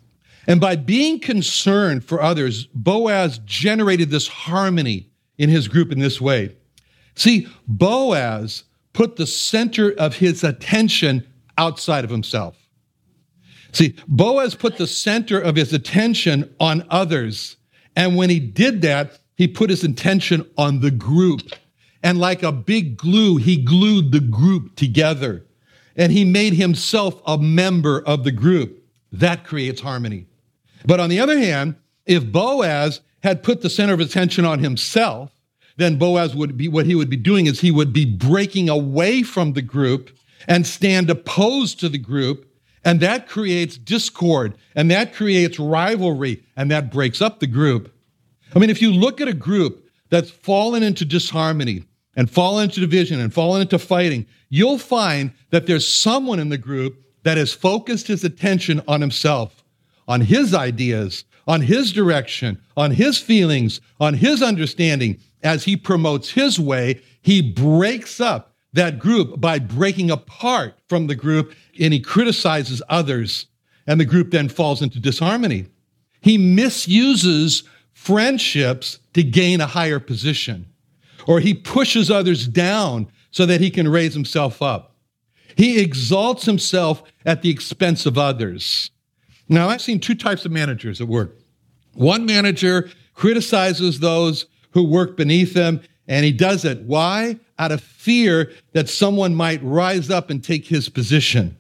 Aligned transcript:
And 0.48 0.60
by 0.60 0.76
being 0.76 1.20
concerned 1.20 2.04
for 2.04 2.22
others, 2.22 2.66
Boaz 2.74 3.40
generated 3.46 4.10
this 4.10 4.28
harmony 4.28 5.10
in 5.38 5.50
his 5.50 5.68
group 5.68 5.92
in 5.92 6.00
this 6.00 6.20
way. 6.20 6.56
See, 7.16 7.48
Boaz 7.68 8.64
put 8.94 9.16
the 9.16 9.28
center 9.28 9.92
of 9.92 10.16
his 10.16 10.44
attention 10.44 11.28
outside 11.58 12.04
of 12.04 12.10
himself. 12.10 12.58
See, 13.72 13.96
Boaz 14.08 14.56
put 14.56 14.78
the 14.78 14.88
center 14.88 15.40
of 15.40 15.56
his 15.56 15.74
attention 15.74 16.54
on 16.60 16.86
others. 16.90 17.58
And 17.96 18.16
when 18.16 18.30
he 18.30 18.40
did 18.40 18.82
that, 18.82 19.20
he 19.36 19.48
put 19.48 19.70
his 19.70 19.84
attention 19.84 20.50
on 20.58 20.82
the 20.82 20.92
group. 20.92 21.42
And 22.04 22.20
like 22.20 22.44
a 22.44 22.52
big 22.52 22.98
glue, 22.98 23.38
he 23.38 23.58
glued 23.58 24.12
the 24.12 24.20
group 24.20 24.76
together. 24.76 25.46
And 25.96 26.12
he 26.12 26.26
made 26.26 26.54
himself 26.54 27.22
a 27.26 27.38
member 27.38 28.02
of 28.02 28.24
the 28.24 28.32
group. 28.32 28.84
That 29.12 29.46
creates 29.46 29.82
harmony. 29.82 30.28
But 30.86 31.00
on 31.00 31.10
the 31.10 31.20
other 31.20 31.38
hand, 31.38 31.76
if 32.06 32.32
Boaz 32.32 33.02
had 33.24 33.44
put 33.44 33.62
the 33.62 33.70
center 33.70 33.94
of 33.94 34.00
attention 34.00 34.46
on 34.46 34.60
himself, 34.60 35.32
then 35.78 35.98
Boaz 35.98 36.36
would 36.36 36.58
be 36.58 36.68
what 36.68 36.86
he 36.86 36.96
would 36.96 37.10
be 37.10 37.18
doing 37.18 37.46
is 37.46 37.60
he 37.60 37.72
would 37.72 37.94
be 37.94 38.06
breaking 38.06 38.70
away 38.70 39.24
from 39.24 39.54
the 39.54 39.62
group 39.62 40.16
and 40.48 40.66
stand 40.66 41.10
opposed 41.10 41.80
to 41.80 41.90
the 41.90 41.98
group. 41.98 42.48
And 42.84 43.00
that 43.00 43.28
creates 43.28 43.78
discord 43.78 44.56
and 44.76 44.90
that 44.90 45.14
creates 45.14 45.60
rivalry 45.60 46.44
and 46.56 46.72
that 46.72 46.92
breaks 46.92 47.22
up 47.22 47.40
the 47.40 47.48
group. 47.48 47.94
I 48.56 48.60
mean, 48.60 48.70
if 48.70 48.82
you 48.82 48.92
look 48.92 49.22
at 49.22 49.28
a 49.28 49.34
group 49.34 49.88
that's 50.10 50.32
fallen 50.32 50.84
into 50.84 51.06
disharmony 51.06 51.86
and 52.16 52.30
fallen 52.30 52.66
into 52.66 52.80
division 52.80 53.20
and 53.20 53.34
fallen 53.34 53.62
into 53.62 53.80
fighting, 53.80 54.26
you'll 54.50 54.80
find 54.80 55.32
that 55.52 55.68
there's 55.68 55.88
someone 55.88 56.40
in 56.40 56.50
the 56.50 56.58
group 56.58 57.02
that 57.24 57.38
has 57.38 57.54
focused 57.54 58.08
his 58.08 58.24
attention 58.24 58.82
on 58.88 59.00
himself 59.00 59.61
on 60.08 60.22
his 60.22 60.54
ideas, 60.54 61.26
on 61.48 61.62
his 61.62 61.92
direction, 61.92 62.62
on 62.78 62.92
his 62.92 63.18
feelings, 63.18 63.82
on 64.00 64.14
his 64.14 64.42
understanding. 64.42 65.20
As 65.44 65.64
he 65.64 65.76
promotes 65.76 66.32
his 66.32 66.60
way, 66.60 67.02
he 67.22 67.42
breaks 67.42 68.20
up 68.20 68.54
that 68.74 69.00
group 69.00 69.40
by 69.42 69.60
breaking 69.60 70.12
apart 70.12 70.76
from 70.88 71.08
the 71.08 71.16
group 71.16 71.54
and 71.80 71.94
he 71.94 72.00
criticizes 72.00 72.82
others. 72.90 73.48
And 73.88 74.00
the 74.00 74.06
group 74.06 74.32
then 74.32 74.50
falls 74.50 74.82
into 74.82 75.00
disharmony. 75.00 75.68
He 76.22 76.38
misuses 76.38 77.64
friendships 77.94 79.00
to 79.14 79.24
gain 79.24 79.60
a 79.62 79.68
higher 79.68 80.00
position, 80.00 80.68
or 81.28 81.40
he 81.40 81.54
pushes 81.54 82.10
others 82.10 82.48
down 82.48 83.08
so 83.32 83.46
that 83.46 83.62
he 83.62 83.70
can 83.70 83.88
raise 83.88 84.14
himself 84.14 84.62
up. 84.62 84.96
He 85.56 85.82
exalts 85.82 86.46
himself 86.46 87.04
at 87.26 87.42
the 87.42 87.50
expense 87.50 88.06
of 88.06 88.18
others. 88.18 88.92
Now, 89.52 89.68
I've 89.68 89.82
seen 89.82 90.00
two 90.00 90.16
types 90.16 90.46
of 90.46 90.52
managers 90.54 91.02
at 91.02 91.10
work. 91.10 91.36
One 91.94 92.26
manager 92.26 92.90
criticizes 93.16 94.00
those 94.00 94.46
who 94.72 94.82
work 94.82 95.18
beneath 95.18 95.54
them, 95.54 95.82
and 96.08 96.24
he 96.24 96.32
does 96.32 96.64
it. 96.64 96.82
Why? 96.84 97.38
Out 97.60 97.74
of 97.74 97.82
fear 97.82 98.50
that 98.72 98.88
someone 98.88 99.36
might 99.36 99.62
rise 99.62 100.10
up 100.10 100.30
and 100.30 100.42
take 100.42 100.66
his 100.68 100.88
position 100.88 101.58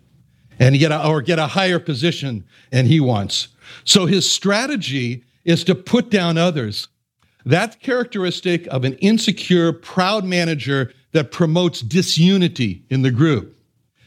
and 0.58 0.80
get 0.80 0.94
a, 0.94 1.06
or 1.06 1.22
get 1.22 1.38
a 1.38 1.48
higher 1.48 1.80
position 1.80 2.46
than 2.72 2.86
he 2.86 3.02
wants. 3.02 3.50
So 3.84 4.06
his 4.06 4.32
strategy 4.32 5.26
is 5.44 5.66
to 5.66 5.76
put 5.76 6.10
down 6.10 6.38
others. 6.38 6.88
That's 7.46 7.76
characteristic 7.76 8.68
of 8.68 8.86
an 8.86 8.94
insecure, 8.96 9.74
proud 9.74 10.24
manager 10.24 10.94
that 11.12 11.34
promotes 11.34 11.82
disunity 11.82 12.86
in 12.90 13.02
the 13.02 13.12
group. 13.12 13.61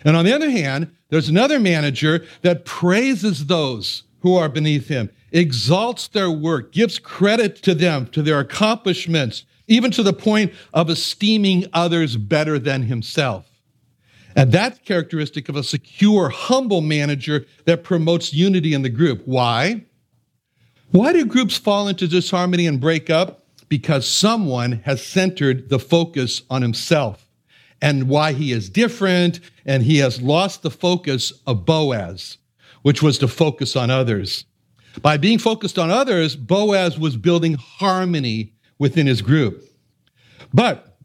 And 0.05 0.17
on 0.17 0.25
the 0.25 0.35
other 0.35 0.51
hand, 0.51 0.95
there's 1.09 1.31
another 1.31 1.59
manager 1.59 2.25
that 2.43 2.65
praises 2.65 3.47
those 3.47 4.03
who 4.21 4.37
are 4.37 4.49
beneath 4.49 4.89
him, 4.89 5.11
exalts 5.33 6.09
their 6.09 6.31
work, 6.31 6.73
gives 6.73 6.99
credit 6.99 7.57
to 7.63 7.75
them, 7.75 8.07
to 8.09 8.23
their 8.23 8.41
accomplishments, 8.41 9.45
even 9.67 9.91
to 9.91 10.03
the 10.03 10.13
point 10.13 10.53
of 10.73 10.91
esteeming 10.91 11.67
others 11.73 12.17
better 12.17 12.59
than 12.59 12.83
himself. 12.83 13.47
And 14.37 14.51
that's 14.51 14.79
characteristic 14.81 15.49
of 15.49 15.57
a 15.57 15.63
secure, 15.63 16.29
humble 16.29 16.81
manager 16.81 17.47
that 17.65 17.85
promotes 17.85 18.35
unity 18.35 18.75
in 18.75 18.83
the 18.83 18.89
group. 18.89 19.23
Why? 19.25 19.85
Why 20.91 21.13
do 21.13 21.25
groups 21.25 21.57
fall 21.57 21.89
into 21.89 22.09
disharmony 22.09 22.67
and 22.67 22.81
break 22.81 23.09
up? 23.11 23.47
Because 23.69 24.07
someone 24.07 24.83
has 24.85 25.05
centered 25.05 25.69
the 25.69 25.79
focus 25.79 26.43
on 26.51 26.63
himself 26.63 27.24
and 27.85 28.09
why 28.09 28.33
he 28.33 28.51
is 28.51 28.71
different, 28.71 29.41
and 29.67 29.83
he 29.83 29.99
has 29.99 30.23
lost 30.23 30.63
the 30.63 30.71
focus 30.71 31.35
of 31.47 31.67
Boaz, 31.67 32.39
which 32.81 33.03
was 33.03 33.19
to 33.19 33.29
focus 33.29 33.77
on 33.77 33.91
others. 33.91 34.47
By 35.03 35.19
being 35.19 35.39
focused 35.39 35.79
on 35.79 35.91
others, 35.91 36.35
Boaz 36.35 36.99
was 36.99 37.19
building 37.19 37.55
harmony 37.55 38.55
within 38.79 39.07
his 39.07 39.21
group. 39.21 39.63
But 40.55 40.97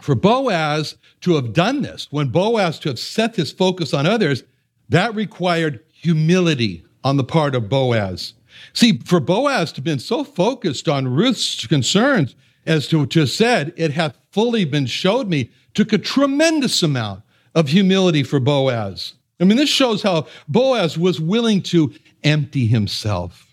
for 0.00 0.16
Boaz 0.16 0.96
to 1.20 1.36
have 1.36 1.52
done 1.52 1.82
this, 1.82 2.08
when 2.10 2.30
Boaz 2.30 2.80
to 2.80 2.88
have 2.88 2.98
set 2.98 3.36
his 3.36 3.52
focus 3.52 3.94
on 3.94 4.04
others, 4.04 4.42
that 4.88 5.14
required 5.14 5.84
humility 5.92 6.84
on 7.04 7.16
the 7.16 7.22
part 7.22 7.54
of 7.54 7.68
Boaz. 7.68 8.34
See, 8.72 8.98
for 9.04 9.20
Boaz 9.20 9.70
to 9.70 9.76
have 9.76 9.84
been 9.84 10.00
so 10.00 10.24
focused 10.24 10.88
on 10.88 11.06
Ruth's 11.06 11.64
concerns 11.64 12.34
as 12.66 12.88
to, 12.88 13.06
to 13.06 13.24
said, 13.26 13.72
It 13.76 13.92
hath 13.92 14.18
fully 14.32 14.64
been 14.64 14.86
showed 14.86 15.28
me 15.28 15.52
took 15.78 15.92
a 15.92 15.98
tremendous 15.98 16.82
amount 16.82 17.22
of 17.54 17.68
humility 17.68 18.24
for 18.24 18.40
Boaz. 18.40 19.12
I 19.38 19.44
mean, 19.44 19.56
this 19.56 19.68
shows 19.68 20.02
how 20.02 20.26
Boaz 20.48 20.98
was 20.98 21.20
willing 21.20 21.62
to 21.62 21.94
empty 22.24 22.66
himself. 22.66 23.46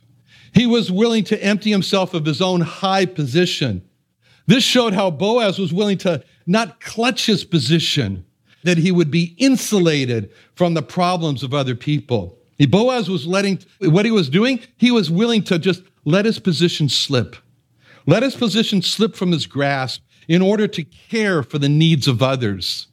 He 0.51 0.65
was 0.65 0.91
willing 0.91 1.23
to 1.25 1.43
empty 1.43 1.69
himself 1.69 2.15
of 2.15 2.25
his 2.25 2.41
own 2.41 2.61
high 2.61 3.05
position. 3.05 3.87
This 4.47 4.63
showed 4.63 4.93
how 4.93 5.11
Boaz 5.11 5.59
was 5.59 5.71
willing 5.71 5.99
to 5.99 6.23
not 6.47 6.81
clutch 6.81 7.27
his 7.27 7.43
position, 7.43 8.25
that 8.63 8.79
he 8.79 8.91
would 8.91 9.11
be 9.11 9.35
insulated 9.37 10.31
from 10.55 10.73
the 10.73 10.81
problems 10.81 11.43
of 11.43 11.53
other 11.53 11.75
people. 11.75 12.39
Boaz 12.57 13.07
was 13.07 13.27
letting, 13.27 13.59
what 13.81 14.05
he 14.05 14.11
was 14.11 14.29
doing, 14.29 14.61
he 14.77 14.89
was 14.89 15.11
willing 15.11 15.43
to 15.43 15.59
just 15.59 15.83
let 16.05 16.25
his 16.25 16.39
position 16.39 16.89
slip. 16.89 17.35
Let 18.07 18.23
his 18.23 18.35
position 18.35 18.81
slip 18.81 19.15
from 19.15 19.31
his 19.31 19.45
grasp 19.45 20.01
in 20.27 20.41
order 20.41 20.67
to 20.67 20.83
care 20.83 21.43
for 21.43 21.59
the 21.59 21.69
needs 21.69 22.07
of 22.07 22.21
others. 22.21 22.87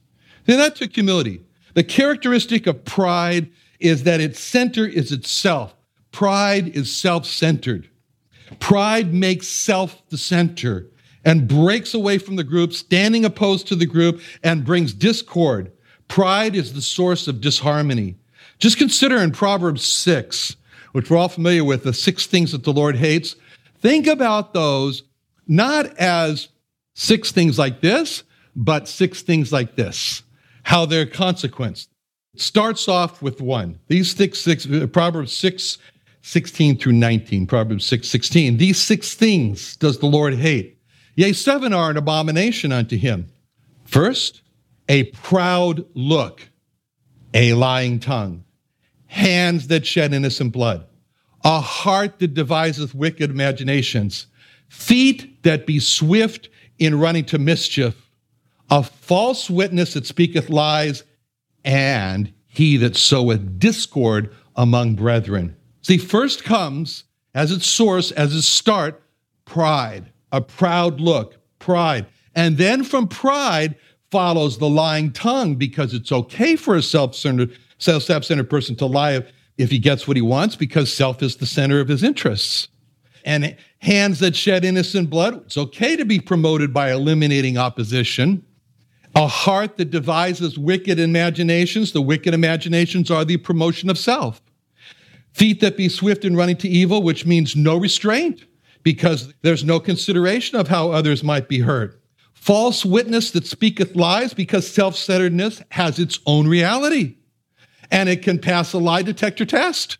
And 0.46 0.58
that 0.58 0.76
took 0.76 0.94
humility. 0.94 1.40
The 1.75 1.84
characteristic 1.84 2.67
of 2.67 2.84
pride 2.84 3.50
is 3.81 4.05
that 4.05 4.20
its 4.20 4.40
center 4.40 4.87
is 4.87 5.12
itself. 5.12 5.75
Pride 6.11 6.69
is 6.76 6.94
self 6.94 7.26
centered. 7.26 7.88
Pride 8.61 9.14
makes 9.14 9.49
self 9.49 10.02
the 10.11 10.19
center 10.19 10.87
and 11.25 11.49
breaks 11.49 11.94
away 11.94 12.19
from 12.19 12.37
the 12.37 12.44
group, 12.44 12.73
standing 12.73 13.25
opposed 13.25 13.67
to 13.69 13.76
the 13.76 13.87
group, 13.87 14.20
and 14.43 14.64
brings 14.64 14.93
discord. 14.93 15.73
Pride 16.08 16.55
is 16.55 16.75
the 16.75 16.82
source 16.82 17.29
of 17.29 17.40
disharmony. 17.40 18.17
Just 18.58 18.76
consider 18.76 19.19
in 19.19 19.31
Proverbs 19.31 19.84
6, 19.84 20.56
which 20.93 21.11
we're 21.11 21.17
all 21.17 21.29
familiar 21.29 21.64
with, 21.64 21.84
the 21.84 21.94
six 21.94 22.26
things 22.26 22.52
that 22.52 22.64
the 22.64 22.73
Lord 22.73 22.96
hates. 22.96 23.37
Think 23.81 24.06
about 24.06 24.52
those 24.52 25.05
not 25.49 25.87
as 25.96 26.49
six 26.94 27.33
things 27.33 27.59
like 27.59 27.81
this, 27.81 28.23
but 28.55 28.89
six 28.89 29.23
things 29.23 29.53
like 29.53 29.77
this, 29.77 30.23
how 30.65 30.87
they're 30.87 31.06
consequence. 31.06 31.89
It 32.35 32.41
starts 32.41 32.89
off 32.89 33.23
with 33.23 33.41
one. 33.41 33.79
These 33.89 34.15
six, 34.15 34.41
six 34.41 34.67
uh, 34.67 34.87
Proverbs 34.87 35.33
6, 35.33 35.79
16 36.23 36.79
through 36.79 36.93
19, 36.93 37.47
Proverbs 37.47 37.85
6, 37.87 38.09
16. 38.09 38.56
These 38.56 38.79
six 38.79 39.15
things 39.15 39.77
does 39.77 39.99
the 39.99 40.06
Lord 40.06 40.35
hate. 40.35 40.79
Yea, 41.15 41.33
seven 41.33 41.73
are 41.73 41.91
an 41.91 41.97
abomination 41.97 42.73
unto 42.73 42.97
him. 42.97 43.31
First, 43.85 44.41
a 44.89 45.05
proud 45.05 45.85
look, 45.94 46.49
a 47.35 47.53
lying 47.55 47.99
tongue, 47.99 48.44
hands 49.06 49.69
that 49.69 49.87
shed 49.87 50.15
innocent 50.15 50.53
blood, 50.53 50.87
a 51.44 51.61
heart 51.61 52.19
that 52.21 52.35
deviseth 52.35 52.94
wicked 52.94 53.31
imaginations, 53.31 54.27
feet 54.69 55.43
that 55.43 55.67
be 55.67 55.79
swift 55.79 56.49
in 56.78 56.98
running 56.98 57.24
to 57.26 57.38
mischief, 57.38 58.10
a 58.70 58.82
false 58.82 59.50
witness 59.50 59.94
that 59.94 60.06
speaketh 60.06 60.48
lies, 60.50 61.04
and 61.64 62.32
he 62.48 62.76
that 62.78 62.96
soweth 62.96 63.58
discord 63.58 64.34
among 64.56 64.94
brethren. 64.94 65.56
See, 65.82 65.98
first 65.98 66.44
comes 66.44 67.04
as 67.34 67.50
its 67.50 67.66
source, 67.66 68.10
as 68.12 68.34
its 68.34 68.46
start, 68.46 69.02
pride, 69.44 70.12
a 70.30 70.40
proud 70.40 71.00
look, 71.00 71.36
pride. 71.58 72.06
And 72.34 72.56
then 72.56 72.84
from 72.84 73.08
pride 73.08 73.76
follows 74.10 74.58
the 74.58 74.69
lying 74.69 75.12
tongue 75.12 75.56
because 75.56 75.94
it's 75.94 76.12
okay 76.12 76.56
for 76.56 76.76
a 76.76 76.82
self-centered, 76.82 77.56
self-centered 77.78 78.50
person 78.50 78.76
to 78.76 78.86
lie 78.86 79.22
if 79.58 79.70
he 79.70 79.78
gets 79.78 80.06
what 80.06 80.16
he 80.16 80.22
wants 80.22 80.56
because 80.56 80.92
self 80.92 81.22
is 81.22 81.36
the 81.36 81.46
center 81.46 81.80
of 81.80 81.88
his 81.88 82.02
interests. 82.02 82.69
And 83.24 83.56
hands 83.82 84.20
that 84.20 84.34
shed 84.34 84.64
innocent 84.64 85.11
blood, 85.11 85.43
it's 85.44 85.58
okay 85.58 85.96
to 85.96 86.05
be 86.05 86.20
promoted 86.20 86.73
by 86.73 86.93
eliminating 86.93 87.58
opposition. 87.58 88.44
A 89.14 89.26
heart 89.26 89.76
that 89.76 89.90
devises 89.90 90.56
wicked 90.56 90.99
imaginations, 90.99 91.93
the 91.93 92.00
wicked 92.00 92.32
imaginations 92.32 93.11
are 93.11 93.25
the 93.25 93.37
promotion 93.37 93.90
of 93.90 93.99
self. 93.99 94.40
Feet 95.32 95.61
that 95.61 95.76
be 95.76 95.88
swift 95.88 96.25
in 96.25 96.37
running 96.37 96.56
to 96.58 96.69
evil, 96.69 97.02
which 97.02 97.26
means 97.26 97.56
no 97.56 97.76
restraint, 97.76 98.44
because 98.82 99.34
there's 99.43 99.64
no 99.64 99.81
consideration 99.81 100.58
of 100.58 100.69
how 100.69 100.90
others 100.90 101.23
might 101.23 101.49
be 101.49 101.58
hurt. 101.58 102.00
False 102.32 102.84
witness 102.84 103.31
that 103.32 103.46
speaketh 103.46 103.94
lies, 103.94 104.32
because 104.32 104.70
self 104.70 104.96
centeredness 104.96 105.62
has 105.70 105.99
its 105.99 106.20
own 106.26 106.46
reality 106.46 107.17
and 107.90 108.08
it 108.08 108.23
can 108.23 108.38
pass 108.38 108.73
a 108.73 108.79
lie 108.79 109.02
detector 109.02 109.44
test. 109.44 109.99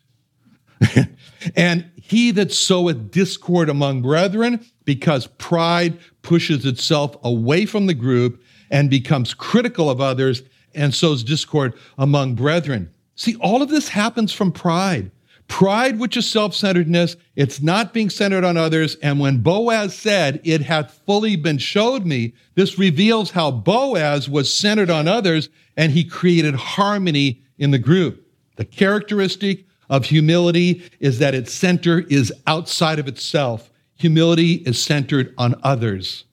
and 1.55 1.85
he 2.05 2.31
that 2.31 2.51
soweth 2.51 3.11
discord 3.11 3.69
among 3.69 4.01
brethren, 4.01 4.59
because 4.83 5.27
pride 5.37 5.97
pushes 6.21 6.65
itself 6.65 7.15
away 7.23 7.65
from 7.65 7.85
the 7.85 7.93
group 7.93 8.43
and 8.69 8.89
becomes 8.89 9.33
critical 9.33 9.89
of 9.89 10.01
others 10.01 10.43
and 10.75 10.93
sows 10.93 11.23
discord 11.23 11.73
among 11.97 12.35
brethren. 12.35 12.93
See, 13.15 13.35
all 13.37 13.61
of 13.61 13.69
this 13.69 13.87
happens 13.87 14.33
from 14.33 14.51
pride. 14.51 15.11
Pride, 15.47 15.97
which 15.97 16.17
is 16.17 16.29
self 16.29 16.53
centeredness, 16.53 17.15
it's 17.37 17.61
not 17.61 17.93
being 17.93 18.09
centered 18.09 18.43
on 18.43 18.57
others. 18.57 18.95
And 18.95 19.21
when 19.21 19.37
Boaz 19.37 19.95
said, 19.95 20.41
It 20.43 20.61
hath 20.61 20.99
fully 21.05 21.37
been 21.37 21.57
showed 21.57 22.05
me, 22.05 22.33
this 22.55 22.77
reveals 22.77 23.31
how 23.31 23.49
Boaz 23.49 24.27
was 24.27 24.53
centered 24.53 24.89
on 24.89 25.07
others 25.07 25.47
and 25.77 25.93
he 25.93 26.03
created 26.03 26.55
harmony 26.55 27.41
in 27.57 27.71
the 27.71 27.79
group. 27.79 28.27
The 28.57 28.65
characteristic 28.65 29.65
of 29.93 30.05
humility 30.05 30.81
is 30.99 31.19
that 31.19 31.35
its 31.35 31.53
center 31.53 31.99
is 32.09 32.33
outside 32.47 32.97
of 32.97 33.07
itself. 33.07 33.69
Humility 33.99 34.53
is 34.65 34.81
centered 34.81 35.35
on 35.37 35.53
others. 35.61 36.25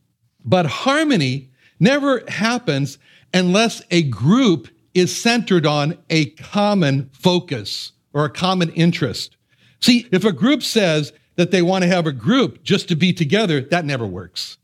But 0.42 0.64
harmony 0.64 1.50
never 1.78 2.24
happens 2.26 2.96
unless 3.34 3.82
a 3.90 4.02
group 4.04 4.68
is 4.94 5.14
centered 5.14 5.66
on 5.66 5.98
a 6.08 6.30
common 6.30 7.10
focus 7.12 7.92
or 8.14 8.24
a 8.24 8.30
common 8.30 8.70
interest. 8.70 9.36
See, 9.80 10.08
if 10.10 10.24
a 10.24 10.32
group 10.32 10.62
says 10.62 11.12
that 11.36 11.50
they 11.50 11.60
want 11.60 11.84
to 11.84 11.88
have 11.88 12.06
a 12.06 12.12
group 12.12 12.62
just 12.62 12.88
to 12.88 12.96
be 12.96 13.12
together, 13.12 13.60
that 13.60 13.84
never 13.84 14.06
works. 14.06 14.56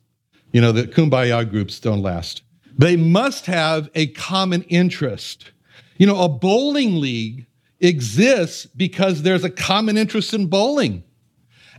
You 0.52 0.62
know, 0.62 0.72
the 0.72 0.84
kumbaya 0.84 1.48
groups 1.48 1.78
don't 1.80 2.00
last. 2.00 2.40
They 2.78 2.96
must 2.96 3.44
have 3.44 3.90
a 3.94 4.06
common 4.06 4.62
interest. 4.62 5.52
You 5.98 6.06
know, 6.06 6.22
a 6.22 6.30
bowling 6.30 6.98
league 6.98 7.46
exists 7.80 8.66
because 8.66 9.22
there's 9.22 9.44
a 9.44 9.50
common 9.50 9.96
interest 9.96 10.34
in 10.34 10.46
bowling. 10.46 11.04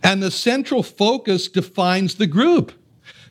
And 0.04 0.22
the 0.22 0.32
central 0.32 0.84
focus 0.84 1.48
defines 1.48 2.16
the 2.16 2.28
group. 2.28 2.72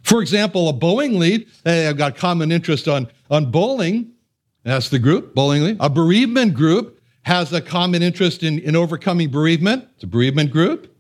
For 0.02 0.20
example, 0.20 0.68
a 0.68 0.72
bowling 0.72 1.18
league, 1.18 1.48
they 1.64 1.84
have 1.84 1.96
got 1.96 2.16
common 2.16 2.52
interest 2.52 2.88
on, 2.88 3.08
on 3.30 3.50
bowling. 3.50 4.12
That's 4.62 4.88
the 4.88 4.98
group, 4.98 5.34
bowling 5.34 5.62
league. 5.62 5.76
A 5.80 5.90
bereavement 5.90 6.54
group 6.54 7.00
has 7.22 7.52
a 7.52 7.60
common 7.60 8.02
interest 8.02 8.42
in, 8.42 8.58
in 8.60 8.76
overcoming 8.76 9.30
bereavement. 9.30 9.88
It's 9.94 10.04
a 10.04 10.06
bereavement 10.06 10.52
group. 10.52 10.94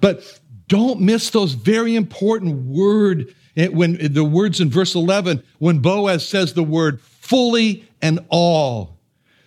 But 0.00 0.40
don't 0.68 1.00
miss 1.00 1.30
those 1.30 1.54
very 1.54 1.96
important 1.96 2.66
word 2.66 3.34
eh, 3.56 3.66
when 3.66 4.12
the 4.12 4.24
words 4.24 4.60
in 4.60 4.70
verse 4.70 4.94
11 4.94 5.42
when 5.58 5.80
Boaz 5.80 6.26
says 6.26 6.54
the 6.54 6.62
word 6.62 7.00
fully 7.00 7.84
and 8.00 8.20
all. 8.28 8.99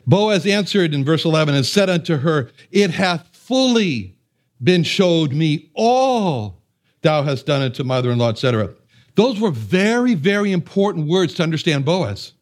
Boaz 0.05 0.45
answered 0.45 0.93
in 0.93 1.05
verse 1.05 1.25
11 1.25 1.55
and 1.55 1.65
said 1.65 1.89
unto 1.89 2.17
her, 2.17 2.51
It 2.71 2.91
hath 2.91 3.27
fully 3.35 4.17
been 4.61 4.83
showed 4.83 5.33
me 5.33 5.69
all 5.73 6.61
thou 7.01 7.23
hast 7.23 7.45
done 7.45 7.61
unto 7.61 7.83
mother-in-law, 7.83 8.29
etc. 8.29 8.73
Those 9.15 9.39
were 9.39 9.51
very, 9.51 10.15
very 10.15 10.51
important 10.51 11.07
words 11.07 11.33
to 11.35 11.43
understand 11.43 11.85
Boaz. 11.85 12.33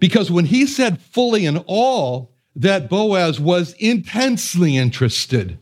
Because 0.00 0.30
when 0.30 0.46
he 0.46 0.66
said 0.66 1.00
fully 1.00 1.46
and 1.46 1.62
all, 1.66 2.32
that 2.56 2.88
Boaz 2.88 3.40
was 3.40 3.74
intensely 3.74 4.76
interested 4.76 5.58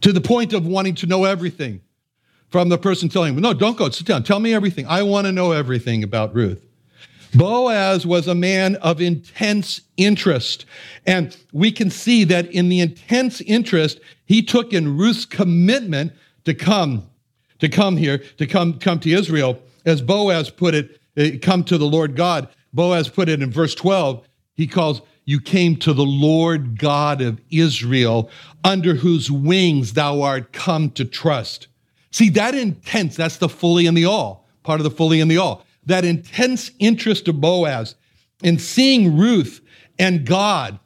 to 0.00 0.12
the 0.12 0.20
point 0.20 0.52
of 0.52 0.66
wanting 0.66 0.94
to 0.96 1.06
know 1.06 1.24
everything 1.24 1.80
from 2.48 2.68
the 2.68 2.78
person 2.78 3.08
telling 3.08 3.34
him, 3.34 3.42
No, 3.42 3.52
don't 3.52 3.76
go, 3.76 3.88
sit 3.90 4.06
down, 4.06 4.22
tell 4.22 4.40
me 4.40 4.54
everything. 4.54 4.86
I 4.86 5.02
want 5.02 5.26
to 5.26 5.32
know 5.32 5.52
everything 5.52 6.02
about 6.02 6.34
Ruth. 6.34 6.64
Boaz 7.34 8.06
was 8.06 8.26
a 8.26 8.34
man 8.34 8.76
of 8.76 9.00
intense 9.00 9.82
interest. 9.96 10.64
And 11.06 11.36
we 11.52 11.70
can 11.72 11.90
see 11.90 12.24
that 12.24 12.50
in 12.50 12.68
the 12.68 12.80
intense 12.80 13.40
interest, 13.42 14.00
he 14.26 14.42
took 14.42 14.72
in 14.72 14.96
Ruth's 14.96 15.24
commitment 15.24 16.12
to 16.44 16.54
come, 16.54 17.08
to 17.58 17.68
come 17.68 17.96
here, 17.96 18.18
to 18.38 18.46
come, 18.46 18.78
come 18.78 19.00
to 19.00 19.10
Israel. 19.10 19.60
As 19.84 20.02
Boaz 20.02 20.50
put 20.50 20.74
it, 20.74 21.00
eh, 21.16 21.38
come 21.38 21.64
to 21.64 21.78
the 21.78 21.86
Lord 21.86 22.16
God. 22.16 22.48
Boaz 22.72 23.08
put 23.08 23.28
it 23.28 23.42
in 23.42 23.50
verse 23.50 23.74
12. 23.74 24.26
He 24.54 24.66
calls 24.66 25.02
you 25.24 25.40
came 25.40 25.76
to 25.76 25.92
the 25.92 26.04
Lord 26.04 26.78
God 26.78 27.20
of 27.20 27.40
Israel, 27.50 28.30
under 28.64 28.94
whose 28.94 29.30
wings 29.30 29.92
thou 29.92 30.22
art 30.22 30.52
come 30.52 30.90
to 30.92 31.04
trust. 31.04 31.68
See, 32.10 32.30
that 32.30 32.54
intense, 32.56 33.14
that's 33.16 33.36
the 33.36 33.48
fully 33.48 33.86
and 33.86 33.96
the 33.96 34.06
all, 34.06 34.48
part 34.64 34.80
of 34.80 34.84
the 34.84 34.90
fully 34.90 35.20
and 35.20 35.30
the 35.30 35.38
all. 35.38 35.64
That 35.86 36.04
intense 36.04 36.70
interest 36.78 37.28
of 37.28 37.40
Boaz 37.40 37.94
in 38.42 38.58
seeing 38.58 39.16
Ruth 39.16 39.60
and 39.98 40.24
God 40.24 40.78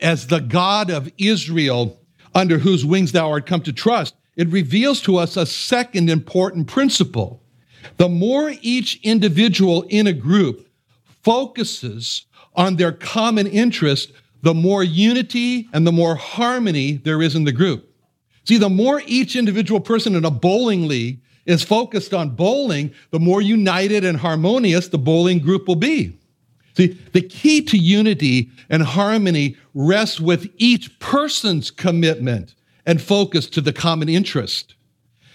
as 0.00 0.26
the 0.26 0.40
God 0.40 0.90
of 0.90 1.10
Israel, 1.18 2.00
under 2.34 2.58
whose 2.58 2.84
wings 2.84 3.12
thou 3.12 3.30
art 3.30 3.46
come 3.46 3.62
to 3.62 3.72
trust, 3.72 4.14
it 4.36 4.48
reveals 4.48 5.00
to 5.02 5.16
us 5.16 5.36
a 5.36 5.44
second 5.44 6.08
important 6.08 6.66
principle. 6.66 7.42
The 7.96 8.08
more 8.08 8.54
each 8.62 9.00
individual 9.02 9.82
in 9.88 10.06
a 10.06 10.12
group 10.12 10.68
focuses 11.22 12.26
on 12.54 12.76
their 12.76 12.92
common 12.92 13.46
interest, 13.46 14.12
the 14.42 14.54
more 14.54 14.82
unity 14.82 15.68
and 15.72 15.86
the 15.86 15.92
more 15.92 16.14
harmony 16.14 16.92
there 16.92 17.20
is 17.20 17.36
in 17.36 17.44
the 17.44 17.52
group. 17.52 17.86
See, 18.44 18.56
the 18.56 18.70
more 18.70 19.02
each 19.06 19.36
individual 19.36 19.80
person 19.80 20.14
in 20.14 20.24
a 20.24 20.30
bowling 20.30 20.88
league 20.88 21.20
is 21.50 21.64
focused 21.64 22.14
on 22.14 22.30
bowling, 22.30 22.92
the 23.10 23.18
more 23.18 23.42
united 23.42 24.04
and 24.04 24.18
harmonious 24.18 24.88
the 24.88 24.98
bowling 24.98 25.40
group 25.40 25.66
will 25.66 25.76
be. 25.76 26.16
See, 26.76 26.98
the 27.12 27.22
key 27.22 27.62
to 27.62 27.76
unity 27.76 28.50
and 28.68 28.82
harmony 28.82 29.56
rests 29.74 30.20
with 30.20 30.48
each 30.56 30.98
person's 31.00 31.70
commitment 31.70 32.54
and 32.86 33.02
focus 33.02 33.48
to 33.50 33.60
the 33.60 33.72
common 33.72 34.08
interest. 34.08 34.74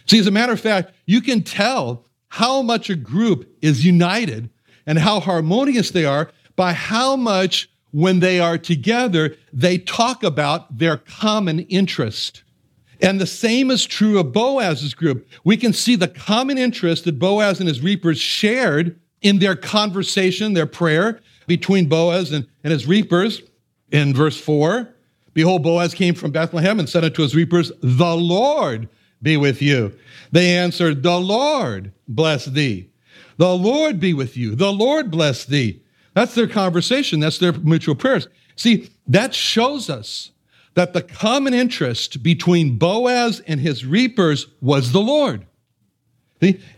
See, 0.07 0.17
as 0.17 0.27
a 0.27 0.31
matter 0.31 0.53
of 0.53 0.59
fact, 0.59 0.93
you 1.05 1.21
can 1.21 1.43
tell 1.43 2.05
how 2.29 2.61
much 2.61 2.89
a 2.89 2.95
group 2.95 3.53
is 3.61 3.85
united 3.85 4.49
and 4.85 4.97
how 4.97 5.19
harmonious 5.19 5.91
they 5.91 6.05
are 6.05 6.31
by 6.55 6.71
how 6.71 7.17
much, 7.17 7.69
when 7.91 8.19
they 8.19 8.39
are 8.39 8.57
together, 8.57 9.35
they 9.51 9.77
talk 9.77 10.23
about 10.23 10.77
their 10.77 10.97
common 10.97 11.59
interest. 11.61 12.43
And 13.01 13.19
the 13.19 13.27
same 13.27 13.71
is 13.71 13.85
true 13.85 14.19
of 14.19 14.31
Boaz's 14.31 14.93
group. 14.93 15.27
We 15.43 15.57
can 15.57 15.73
see 15.73 15.95
the 15.95 16.07
common 16.07 16.57
interest 16.57 17.05
that 17.05 17.19
Boaz 17.19 17.59
and 17.59 17.67
his 17.67 17.81
reapers 17.81 18.19
shared 18.19 18.99
in 19.21 19.39
their 19.39 19.55
conversation, 19.55 20.53
their 20.53 20.65
prayer 20.65 21.19
between 21.47 21.87
Boaz 21.89 22.31
and, 22.31 22.47
and 22.63 22.71
his 22.71 22.87
reapers 22.87 23.41
in 23.91 24.13
verse 24.13 24.39
4. 24.39 24.89
Behold, 25.33 25.63
Boaz 25.63 25.93
came 25.93 26.15
from 26.15 26.31
Bethlehem 26.31 26.79
and 26.79 26.87
said 26.87 27.03
unto 27.03 27.21
his 27.21 27.35
reapers, 27.35 27.71
The 27.81 28.15
Lord 28.15 28.87
be 29.21 29.37
with 29.37 29.61
you. 29.61 29.93
They 30.31 30.55
answered, 30.55 31.03
The 31.03 31.19
Lord 31.19 31.91
bless 32.07 32.45
thee. 32.45 32.89
The 33.37 33.53
Lord 33.55 33.99
be 33.99 34.13
with 34.13 34.37
you. 34.37 34.55
The 34.55 34.71
Lord 34.71 35.11
bless 35.11 35.45
thee. 35.45 35.81
That's 36.13 36.35
their 36.35 36.47
conversation. 36.47 37.19
That's 37.19 37.37
their 37.37 37.51
mutual 37.51 37.95
prayers. 37.95 38.27
See, 38.55 38.89
that 39.07 39.33
shows 39.33 39.89
us 39.89 40.31
that 40.75 40.93
the 40.93 41.01
common 41.01 41.53
interest 41.53 42.21
between 42.21 42.77
Boaz 42.77 43.41
and 43.47 43.59
his 43.59 43.85
reapers 43.85 44.47
was 44.61 44.91
the 44.91 45.01
Lord. 45.01 45.45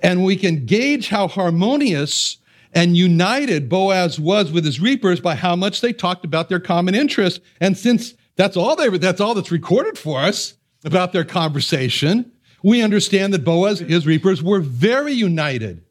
And 0.02 0.24
we 0.24 0.38
can 0.38 0.66
gauge 0.66 1.10
how 1.10 1.28
harmonious 1.28 2.38
and 2.74 2.96
united 2.96 3.70
Boaz 3.70 4.20
was 4.20 4.52
with 4.52 4.64
his 4.64 4.80
reapers 4.80 5.20
by 5.20 5.36
how 5.36 5.56
much 5.56 5.82
they 5.82 5.92
talked 5.92 6.24
about 6.24 6.48
their 6.48 6.60
common 6.60 6.96
interest. 6.96 7.42
And 7.60 7.78
since 7.78 8.14
that's 8.36 8.56
all 8.56 8.76
they 8.76 8.90
that's 8.98 9.20
all 9.20 9.34
that's 9.34 9.52
recorded 9.52 9.98
for 9.98 10.20
us 10.20 10.54
about 10.86 11.12
their 11.12 11.26
conversation, 11.26 12.32
we 12.62 12.82
understand 12.82 13.34
that 13.34 13.44
Boaz 13.44 13.82
and 13.82 13.90
his 13.90 14.06
reapers 14.06 14.44
were 14.44 14.60
very 14.60 15.14
united. 15.14 15.84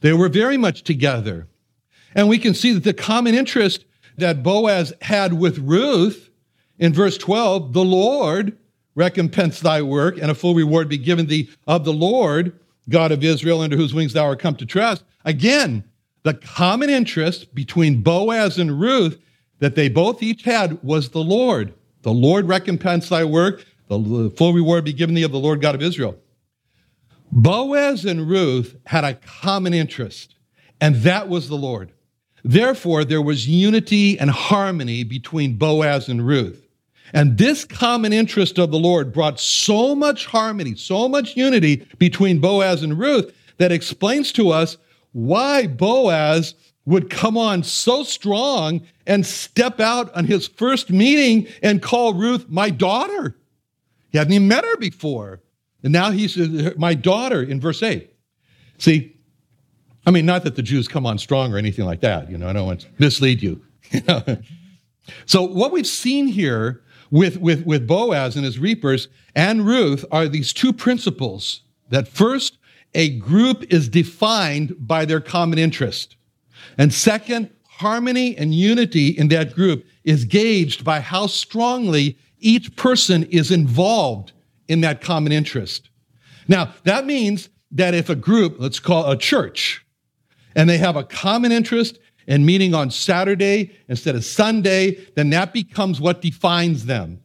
They 0.00 0.14
were 0.14 0.28
very 0.28 0.56
much 0.56 0.82
together. 0.82 1.48
And 2.14 2.28
we 2.28 2.38
can 2.38 2.54
see 2.54 2.72
that 2.72 2.84
the 2.84 2.94
common 2.94 3.34
interest 3.34 3.84
that 4.16 4.42
Boaz 4.42 4.94
had 5.02 5.34
with 5.34 5.58
Ruth 5.58 6.25
in 6.78 6.92
verse 6.92 7.16
12, 7.18 7.72
the 7.72 7.84
Lord 7.84 8.56
recompense 8.94 9.60
thy 9.60 9.82
work, 9.82 10.18
and 10.18 10.30
a 10.30 10.34
full 10.34 10.54
reward 10.54 10.88
be 10.88 10.98
given 10.98 11.26
thee 11.26 11.50
of 11.66 11.84
the 11.84 11.92
Lord, 11.92 12.58
God 12.88 13.12
of 13.12 13.22
Israel, 13.22 13.60
under 13.60 13.76
whose 13.76 13.94
wings 13.94 14.12
thou 14.12 14.24
art 14.24 14.38
come 14.38 14.56
to 14.56 14.66
trust. 14.66 15.04
Again, 15.24 15.84
the 16.22 16.34
common 16.34 16.90
interest 16.90 17.54
between 17.54 18.02
Boaz 18.02 18.58
and 18.58 18.80
Ruth 18.80 19.18
that 19.58 19.74
they 19.74 19.88
both 19.88 20.22
each 20.22 20.42
had 20.42 20.82
was 20.82 21.10
the 21.10 21.22
Lord. 21.22 21.74
The 22.02 22.12
Lord 22.12 22.48
recompense 22.48 23.08
thy 23.08 23.24
work, 23.24 23.64
the 23.88 24.32
full 24.36 24.52
reward 24.52 24.84
be 24.84 24.92
given 24.92 25.14
thee 25.14 25.22
of 25.22 25.32
the 25.32 25.38
Lord 25.38 25.60
God 25.60 25.74
of 25.74 25.82
Israel. 25.82 26.16
Boaz 27.32 28.04
and 28.04 28.28
Ruth 28.28 28.76
had 28.86 29.04
a 29.04 29.14
common 29.14 29.74
interest, 29.74 30.34
and 30.80 30.96
that 30.96 31.28
was 31.28 31.48
the 31.48 31.56
Lord. 31.56 31.92
Therefore, 32.44 33.04
there 33.04 33.22
was 33.22 33.48
unity 33.48 34.18
and 34.18 34.30
harmony 34.30 35.02
between 35.04 35.56
Boaz 35.56 36.08
and 36.08 36.24
Ruth. 36.26 36.65
And 37.16 37.38
this 37.38 37.64
common 37.64 38.12
interest 38.12 38.58
of 38.58 38.70
the 38.70 38.78
Lord 38.78 39.10
brought 39.10 39.40
so 39.40 39.94
much 39.94 40.26
harmony, 40.26 40.74
so 40.74 41.08
much 41.08 41.34
unity 41.34 41.88
between 41.96 42.40
Boaz 42.40 42.82
and 42.82 42.98
Ruth 42.98 43.34
that 43.56 43.72
explains 43.72 44.32
to 44.32 44.50
us 44.50 44.76
why 45.12 45.66
Boaz 45.66 46.54
would 46.84 47.08
come 47.08 47.38
on 47.38 47.62
so 47.62 48.02
strong 48.02 48.82
and 49.06 49.24
step 49.24 49.80
out 49.80 50.14
on 50.14 50.26
his 50.26 50.46
first 50.46 50.90
meeting 50.90 51.48
and 51.62 51.80
call 51.80 52.12
Ruth 52.12 52.50
my 52.50 52.68
daughter. 52.68 53.34
He 54.10 54.18
hadn't 54.18 54.34
even 54.34 54.46
met 54.46 54.66
her 54.66 54.76
before. 54.76 55.40
And 55.82 55.94
now 55.94 56.10
he 56.10 56.26
he's 56.26 56.76
my 56.76 56.92
daughter 56.92 57.42
in 57.42 57.62
verse 57.62 57.82
8. 57.82 58.12
See, 58.76 59.16
I 60.04 60.10
mean, 60.10 60.26
not 60.26 60.44
that 60.44 60.54
the 60.54 60.62
Jews 60.62 60.86
come 60.86 61.06
on 61.06 61.16
strong 61.16 61.54
or 61.54 61.56
anything 61.56 61.86
like 61.86 62.02
that. 62.02 62.30
You 62.30 62.36
know, 62.36 62.46
I 62.46 62.52
don't 62.52 62.66
want 62.66 62.80
to 62.80 62.88
mislead 62.98 63.42
you. 63.42 63.62
so, 65.24 65.42
what 65.44 65.72
we've 65.72 65.86
seen 65.86 66.26
here 66.26 66.82
with, 67.10 67.38
with, 67.38 67.64
with 67.66 67.86
Boaz 67.86 68.36
and 68.36 68.44
his 68.44 68.58
reapers 68.58 69.08
and 69.34 69.66
Ruth 69.66 70.04
are 70.10 70.28
these 70.28 70.52
two 70.52 70.72
principles 70.72 71.62
that 71.90 72.08
first, 72.08 72.58
a 72.94 73.10
group 73.10 73.64
is 73.72 73.88
defined 73.88 74.74
by 74.78 75.04
their 75.04 75.20
common 75.20 75.58
interest. 75.58 76.16
And 76.78 76.92
second, 76.92 77.50
harmony 77.64 78.36
and 78.36 78.54
unity 78.54 79.08
in 79.08 79.28
that 79.28 79.54
group 79.54 79.84
is 80.04 80.24
gauged 80.24 80.84
by 80.84 81.00
how 81.00 81.26
strongly 81.26 82.16
each 82.38 82.74
person 82.76 83.24
is 83.24 83.50
involved 83.50 84.32
in 84.68 84.80
that 84.80 85.00
common 85.00 85.32
interest. 85.32 85.90
Now, 86.48 86.74
that 86.84 87.04
means 87.04 87.48
that 87.72 87.94
if 87.94 88.08
a 88.08 88.14
group, 88.14 88.56
let's 88.58 88.80
call 88.80 89.10
a 89.10 89.16
church, 89.16 89.84
and 90.54 90.70
they 90.70 90.78
have 90.78 90.96
a 90.96 91.04
common 91.04 91.52
interest 91.52 91.98
and 92.26 92.44
meeting 92.44 92.74
on 92.74 92.90
Saturday 92.90 93.70
instead 93.88 94.14
of 94.14 94.24
Sunday, 94.24 94.98
then 95.14 95.30
that 95.30 95.52
becomes 95.52 96.00
what 96.00 96.20
defines 96.20 96.86
them. 96.86 97.22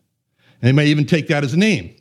And 0.62 0.67
they 0.67 0.72
may 0.72 0.88
even 0.88 1.05
take 1.05 1.27
that 1.27 1.43
as 1.43 1.53
a 1.53 1.58
name. 1.58 1.96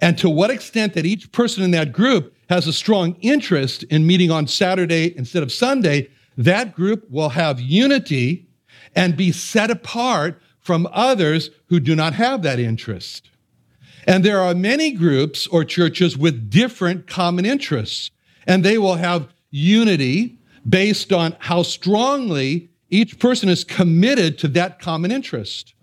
And 0.00 0.18
to 0.18 0.28
what 0.28 0.50
extent 0.50 0.94
that 0.94 1.06
each 1.06 1.32
person 1.32 1.62
in 1.62 1.70
that 1.70 1.92
group 1.92 2.34
has 2.48 2.66
a 2.66 2.72
strong 2.72 3.16
interest 3.20 3.82
in 3.84 4.06
meeting 4.06 4.30
on 4.30 4.46
Saturday 4.46 5.16
instead 5.16 5.42
of 5.42 5.50
Sunday, 5.50 6.08
that 6.36 6.74
group 6.74 7.10
will 7.10 7.30
have 7.30 7.60
unity 7.60 8.46
and 8.94 9.16
be 9.16 9.32
set 9.32 9.70
apart 9.70 10.40
from 10.60 10.88
others 10.92 11.50
who 11.68 11.80
do 11.80 11.94
not 11.94 12.12
have 12.12 12.42
that 12.42 12.58
interest. 12.58 13.30
And 14.06 14.24
there 14.24 14.40
are 14.40 14.54
many 14.54 14.92
groups 14.92 15.46
or 15.46 15.64
churches 15.64 16.16
with 16.16 16.50
different 16.50 17.06
common 17.06 17.44
interests, 17.44 18.10
and 18.46 18.64
they 18.64 18.78
will 18.78 18.96
have 18.96 19.28
unity 19.50 20.38
based 20.68 21.12
on 21.12 21.36
how 21.38 21.62
strongly 21.62 22.70
each 22.90 23.18
person 23.18 23.48
is 23.48 23.64
committed 23.64 24.38
to 24.38 24.48
that 24.48 24.80
common 24.80 25.10
interest. 25.10 25.74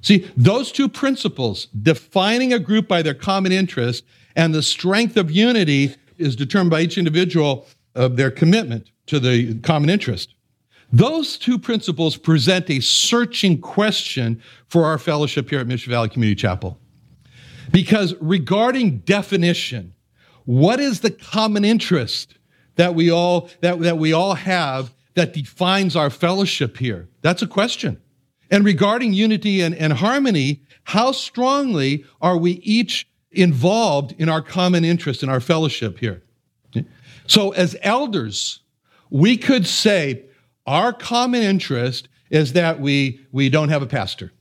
See, 0.00 0.30
those 0.36 0.70
two 0.70 0.88
principles, 0.88 1.66
defining 1.82 2.52
a 2.52 2.58
group 2.58 2.86
by 2.86 3.02
their 3.02 3.14
common 3.14 3.52
interest 3.52 4.04
and 4.36 4.54
the 4.54 4.62
strength 4.62 5.16
of 5.16 5.30
unity, 5.30 5.94
is 6.18 6.36
determined 6.36 6.70
by 6.70 6.82
each 6.82 6.98
individual 6.98 7.66
of 7.94 8.16
their 8.16 8.30
commitment 8.30 8.90
to 9.06 9.18
the 9.18 9.58
common 9.60 9.90
interest. 9.90 10.34
Those 10.92 11.36
two 11.36 11.58
principles 11.58 12.16
present 12.16 12.70
a 12.70 12.80
searching 12.80 13.60
question 13.60 14.40
for 14.68 14.86
our 14.86 14.98
fellowship 14.98 15.50
here 15.50 15.60
at 15.60 15.66
Mission 15.66 15.90
Valley 15.90 16.08
Community 16.08 16.40
Chapel. 16.40 16.78
Because 17.70 18.14
regarding 18.20 18.98
definition, 19.00 19.92
what 20.44 20.80
is 20.80 21.00
the 21.00 21.10
common 21.10 21.64
interest 21.64 22.37
that 22.78 22.94
we 22.94 23.10
all 23.10 23.50
that, 23.60 23.78
that 23.80 23.98
we 23.98 24.12
all 24.14 24.34
have 24.34 24.94
that 25.14 25.34
defines 25.34 25.94
our 25.94 26.08
fellowship 26.08 26.78
here? 26.78 27.08
That's 27.20 27.42
a 27.42 27.46
question. 27.46 28.00
And 28.50 28.64
regarding 28.64 29.12
unity 29.12 29.60
and, 29.60 29.74
and 29.74 29.92
harmony, 29.92 30.62
how 30.84 31.12
strongly 31.12 32.04
are 32.22 32.38
we 32.38 32.52
each 32.52 33.06
involved 33.30 34.14
in 34.18 34.30
our 34.30 34.40
common 34.40 34.84
interest 34.84 35.22
in 35.22 35.28
our 35.28 35.40
fellowship 35.40 35.98
here? 35.98 36.22
So, 37.26 37.50
as 37.50 37.76
elders, 37.82 38.60
we 39.10 39.36
could 39.36 39.66
say 39.66 40.24
our 40.66 40.94
common 40.94 41.42
interest 41.42 42.08
is 42.30 42.54
that 42.54 42.80
we, 42.80 43.20
we 43.32 43.50
don't 43.50 43.68
have 43.68 43.82
a 43.82 43.86
pastor 43.86 44.32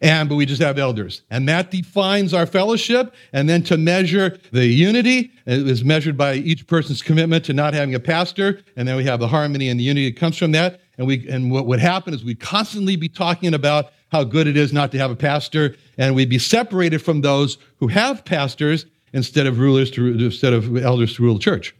and 0.00 0.28
but 0.28 0.36
we 0.36 0.46
just 0.46 0.62
have 0.62 0.78
elders. 0.78 1.22
And 1.30 1.48
that 1.48 1.70
defines 1.70 2.34
our 2.34 2.46
fellowship. 2.46 3.14
And 3.32 3.48
then 3.48 3.62
to 3.64 3.76
measure 3.76 4.38
the 4.52 4.66
unity 4.66 5.32
is 5.46 5.84
measured 5.84 6.16
by 6.16 6.34
each 6.34 6.66
person's 6.66 7.02
commitment 7.02 7.44
to 7.46 7.52
not 7.52 7.74
having 7.74 7.94
a 7.94 8.00
pastor. 8.00 8.60
And 8.76 8.86
then 8.86 8.96
we 8.96 9.04
have 9.04 9.20
the 9.20 9.28
harmony 9.28 9.68
and 9.68 9.78
the 9.78 9.84
unity 9.84 10.10
that 10.10 10.18
comes 10.18 10.36
from 10.36 10.52
that. 10.52 10.80
And 10.98 11.06
we 11.06 11.28
and 11.28 11.50
what 11.50 11.66
would 11.66 11.80
happen 11.80 12.14
is 12.14 12.24
we'd 12.24 12.40
constantly 12.40 12.96
be 12.96 13.08
talking 13.08 13.54
about 13.54 13.92
how 14.10 14.24
good 14.24 14.46
it 14.46 14.56
is 14.56 14.72
not 14.72 14.92
to 14.92 14.98
have 14.98 15.10
a 15.10 15.16
pastor. 15.16 15.76
And 15.98 16.14
we'd 16.14 16.28
be 16.28 16.38
separated 16.38 17.00
from 17.00 17.20
those 17.20 17.58
who 17.78 17.88
have 17.88 18.24
pastors 18.24 18.86
instead 19.12 19.46
of 19.46 19.58
rulers 19.58 19.90
to 19.92 20.06
instead 20.06 20.52
of 20.52 20.76
elders 20.76 21.14
to 21.16 21.22
rule 21.22 21.34
the 21.34 21.40
church. 21.40 21.74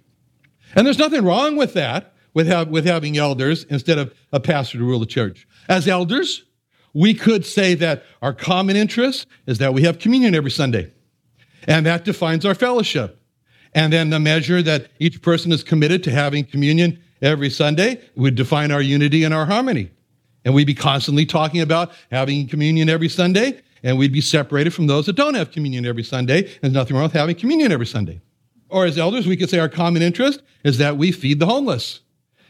And 0.74 0.86
there's 0.86 0.98
nothing 0.98 1.24
wrong 1.24 1.56
with 1.56 1.74
that 1.74 2.14
with, 2.34 2.48
have, 2.48 2.68
with 2.68 2.84
having 2.84 3.16
elders 3.16 3.64
instead 3.64 3.98
of 3.98 4.12
a 4.32 4.40
pastor 4.40 4.78
to 4.78 4.84
rule 4.84 4.98
the 4.98 5.06
church. 5.06 5.46
As 5.68 5.88
elders 5.88 6.44
we 6.94 7.12
could 7.12 7.44
say 7.44 7.74
that 7.74 8.04
our 8.22 8.32
common 8.32 8.76
interest 8.76 9.26
is 9.46 9.58
that 9.58 9.74
we 9.74 9.82
have 9.82 9.98
communion 9.98 10.34
every 10.34 10.50
Sunday, 10.50 10.92
and 11.66 11.84
that 11.84 12.04
defines 12.04 12.46
our 12.46 12.54
fellowship. 12.54 13.20
And 13.74 13.92
then 13.92 14.10
the 14.10 14.20
measure 14.20 14.62
that 14.62 14.88
each 15.00 15.20
person 15.20 15.50
is 15.50 15.64
committed 15.64 16.04
to 16.04 16.10
having 16.12 16.44
communion 16.44 17.02
every 17.20 17.50
Sunday 17.50 18.00
would 18.14 18.36
define 18.36 18.70
our 18.70 18.80
unity 18.80 19.24
and 19.24 19.34
our 19.34 19.46
harmony. 19.46 19.90
And 20.44 20.54
we'd 20.54 20.66
be 20.66 20.74
constantly 20.74 21.26
talking 21.26 21.60
about 21.60 21.90
having 22.10 22.46
communion 22.46 22.88
every 22.88 23.08
Sunday, 23.08 23.60
and 23.82 23.98
we'd 23.98 24.12
be 24.12 24.20
separated 24.20 24.72
from 24.72 24.86
those 24.86 25.06
that 25.06 25.16
don't 25.16 25.34
have 25.34 25.50
communion 25.50 25.84
every 25.84 26.04
Sunday. 26.04 26.42
There's 26.60 26.72
nothing 26.72 26.94
wrong 26.94 27.04
with 27.04 27.12
having 27.12 27.34
communion 27.34 27.72
every 27.72 27.86
Sunday. 27.86 28.20
Or 28.68 28.84
as 28.86 28.98
elders, 28.98 29.26
we 29.26 29.36
could 29.36 29.50
say 29.50 29.58
our 29.58 29.68
common 29.68 30.02
interest 30.02 30.42
is 30.62 30.78
that 30.78 30.96
we 30.96 31.10
feed 31.10 31.40
the 31.40 31.46
homeless, 31.46 32.00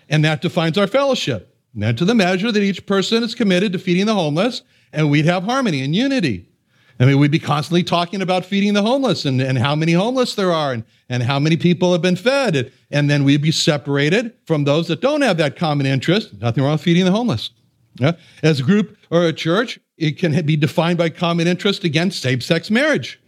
and 0.08 0.24
that 0.24 0.42
defines 0.42 0.76
our 0.76 0.86
fellowship. 0.86 1.53
And 1.80 1.98
to 1.98 2.04
the 2.04 2.14
measure 2.14 2.52
that 2.52 2.62
each 2.62 2.86
person 2.86 3.22
is 3.22 3.34
committed 3.34 3.72
to 3.72 3.78
feeding 3.78 4.06
the 4.06 4.14
homeless, 4.14 4.62
and 4.92 5.10
we'd 5.10 5.26
have 5.26 5.44
harmony 5.44 5.82
and 5.82 5.94
unity. 5.94 6.48
I 7.00 7.06
mean, 7.06 7.18
we'd 7.18 7.32
be 7.32 7.40
constantly 7.40 7.82
talking 7.82 8.22
about 8.22 8.44
feeding 8.44 8.74
the 8.74 8.82
homeless 8.82 9.24
and, 9.24 9.40
and 9.40 9.58
how 9.58 9.74
many 9.74 9.92
homeless 9.92 10.36
there 10.36 10.52
are 10.52 10.72
and, 10.72 10.84
and 11.08 11.24
how 11.24 11.40
many 11.40 11.56
people 11.56 11.90
have 11.92 12.02
been 12.02 12.16
fed. 12.16 12.72
And, 12.90 13.10
then 13.10 13.24
we'd 13.24 13.42
be 13.42 13.50
separated 13.50 14.32
from 14.46 14.62
those 14.62 14.86
that 14.88 15.00
don't 15.00 15.22
have 15.22 15.36
that 15.38 15.56
common 15.56 15.86
interest. 15.86 16.40
Nothing 16.40 16.62
wrong 16.62 16.74
with 16.74 16.82
feeding 16.82 17.04
the 17.04 17.10
homeless. 17.10 17.50
Yeah? 17.96 18.12
As 18.44 18.60
a 18.60 18.62
group 18.62 18.96
or 19.10 19.24
a 19.24 19.32
church, 19.32 19.80
it 19.96 20.18
can 20.18 20.46
be 20.46 20.56
defined 20.56 20.98
by 20.98 21.08
common 21.10 21.48
interest 21.48 21.82
against 21.82 22.22
same 22.22 22.40
sex 22.40 22.70
marriage. 22.70 23.20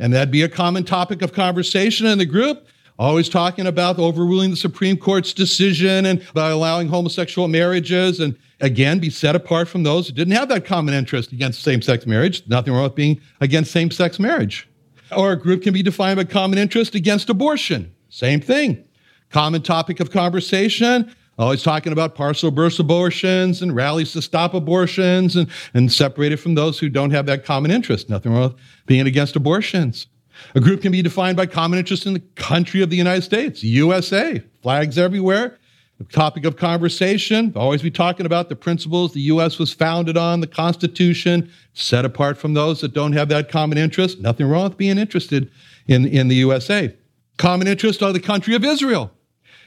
And 0.00 0.12
that'd 0.12 0.32
be 0.32 0.42
a 0.42 0.48
common 0.48 0.82
topic 0.82 1.22
of 1.22 1.32
conversation 1.32 2.06
in 2.06 2.18
the 2.18 2.26
group 2.26 2.66
always 2.98 3.28
talking 3.28 3.66
about 3.66 3.98
overruling 3.98 4.50
the 4.50 4.56
Supreme 4.56 4.96
Court's 4.96 5.32
decision 5.32 6.06
and 6.06 6.24
by 6.32 6.50
allowing 6.50 6.88
homosexual 6.88 7.48
marriages 7.48 8.20
and 8.20 8.36
again 8.60 8.98
be 8.98 9.10
set 9.10 9.34
apart 9.34 9.68
from 9.68 9.82
those 9.82 10.08
who 10.08 10.14
didn't 10.14 10.34
have 10.34 10.48
that 10.48 10.64
common 10.64 10.94
interest 10.94 11.32
against 11.32 11.62
same 11.62 11.82
sex 11.82 12.06
marriage. 12.06 12.46
Nothing 12.46 12.72
wrong 12.72 12.84
with 12.84 12.94
being 12.94 13.20
against 13.40 13.72
same 13.72 13.90
sex 13.90 14.18
marriage. 14.18 14.68
Or 15.16 15.32
a 15.32 15.38
group 15.38 15.62
can 15.62 15.74
be 15.74 15.82
defined 15.82 16.16
by 16.16 16.24
common 16.24 16.58
interest 16.58 16.94
against 16.94 17.28
abortion. 17.28 17.92
Same 18.08 18.40
thing. 18.40 18.84
Common 19.30 19.62
topic 19.62 20.00
of 20.00 20.10
conversation. 20.10 21.14
Always 21.36 21.64
talking 21.64 21.92
about 21.92 22.14
partial 22.14 22.52
birth 22.52 22.78
abortions 22.78 23.60
and 23.60 23.74
rallies 23.74 24.12
to 24.12 24.22
stop 24.22 24.54
abortions 24.54 25.34
and, 25.34 25.48
and 25.74 25.92
separated 25.92 26.38
from 26.38 26.54
those 26.54 26.78
who 26.78 26.88
don't 26.88 27.10
have 27.10 27.26
that 27.26 27.44
common 27.44 27.72
interest. 27.72 28.08
Nothing 28.08 28.32
wrong 28.32 28.42
with 28.42 28.54
being 28.86 29.06
against 29.08 29.34
abortions. 29.34 30.06
A 30.54 30.60
group 30.60 30.82
can 30.82 30.92
be 30.92 31.02
defined 31.02 31.36
by 31.36 31.46
common 31.46 31.78
interest 31.78 32.06
in 32.06 32.14
the 32.14 32.20
country 32.36 32.82
of 32.82 32.90
the 32.90 32.96
United 32.96 33.22
States, 33.22 33.62
USA, 33.62 34.42
flags 34.62 34.98
everywhere. 34.98 35.58
The 35.98 36.04
topic 36.04 36.44
of 36.44 36.56
conversation, 36.56 37.52
always 37.54 37.80
be 37.80 37.90
talking 37.90 38.26
about 38.26 38.48
the 38.48 38.56
principles 38.56 39.12
the 39.12 39.20
U.S. 39.22 39.60
was 39.60 39.72
founded 39.72 40.16
on, 40.16 40.40
the 40.40 40.46
Constitution, 40.48 41.50
set 41.72 42.04
apart 42.04 42.36
from 42.36 42.54
those 42.54 42.80
that 42.80 42.94
don't 42.94 43.12
have 43.12 43.28
that 43.28 43.48
common 43.48 43.78
interest. 43.78 44.20
Nothing 44.20 44.48
wrong 44.48 44.64
with 44.64 44.76
being 44.76 44.98
interested 44.98 45.50
in, 45.86 46.06
in 46.06 46.26
the 46.26 46.34
USA. 46.36 46.94
Common 47.36 47.68
interest 47.68 48.02
are 48.02 48.12
the 48.12 48.20
country 48.20 48.56
of 48.56 48.64
Israel. 48.64 49.12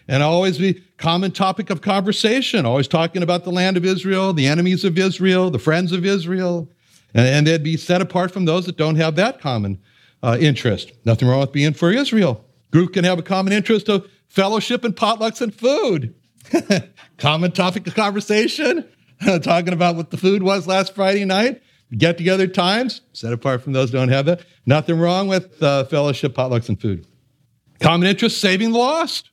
And 0.10 0.22
always 0.22 0.58
be 0.58 0.84
common 0.98 1.32
topic 1.32 1.70
of 1.70 1.82
conversation, 1.82 2.66
always 2.66 2.88
talking 2.88 3.24
about 3.24 3.44
the 3.44 3.52
land 3.52 3.78
of 3.78 3.86
Israel, 3.86 4.34
the 4.34 4.48
enemies 4.48 4.84
of 4.84 4.98
Israel, 4.98 5.50
the 5.50 5.60
friends 5.60 5.92
of 5.92 6.06
Israel. 6.06 6.70
And, 7.14 7.28
and 7.28 7.48
they'd 7.48 7.64
be 7.64 7.78
set 7.78 8.02
apart 8.02 8.32
from 8.32 8.46
those 8.46 8.66
that 8.66 8.78
don't 8.78 8.96
have 8.96 9.16
that 9.16 9.40
common 9.40 9.80
uh, 10.24 10.38
interest. 10.40 10.92
Nothing 11.06 11.28
wrong 11.28 11.42
with 11.42 11.52
being 11.52 11.74
for 11.74 11.92
Israel. 11.92 12.44
Group 12.72 12.94
can 12.94 13.04
have 13.04 13.20
a 13.20 13.24
common 13.24 13.54
interest 13.54 13.90
of 13.90 14.10
fellowship 14.28 14.84
and 14.84 14.96
potlucks 14.96 15.42
and 15.42 15.54
food. 15.54 16.14
common 17.18 17.52
topic 17.52 17.88
of 17.88 17.96
conversation, 17.96 18.86
talking 19.42 19.74
about 19.74 19.96
what 19.96 20.12
the 20.12 20.18
food 20.18 20.44
was 20.44 20.68
last 20.68 20.96
Friday 20.96 21.26
night. 21.26 21.62
Get 21.98 22.18
together 22.18 22.48
times, 22.48 23.02
set 23.14 23.32
apart 23.32 23.62
from 23.62 23.72
those 23.72 23.92
don't 23.92 24.10
have 24.10 24.26
that. 24.26 24.42
Nothing 24.66 25.00
wrong 25.00 25.30
with 25.30 25.62
uh, 25.64 25.86
fellowship, 25.86 26.36
potlucks, 26.36 26.68
and 26.68 26.80
food. 26.80 27.08
Common 27.80 28.10
interest, 28.10 28.42
saving 28.42 28.74
the 28.74 28.78
lost. 28.78 29.30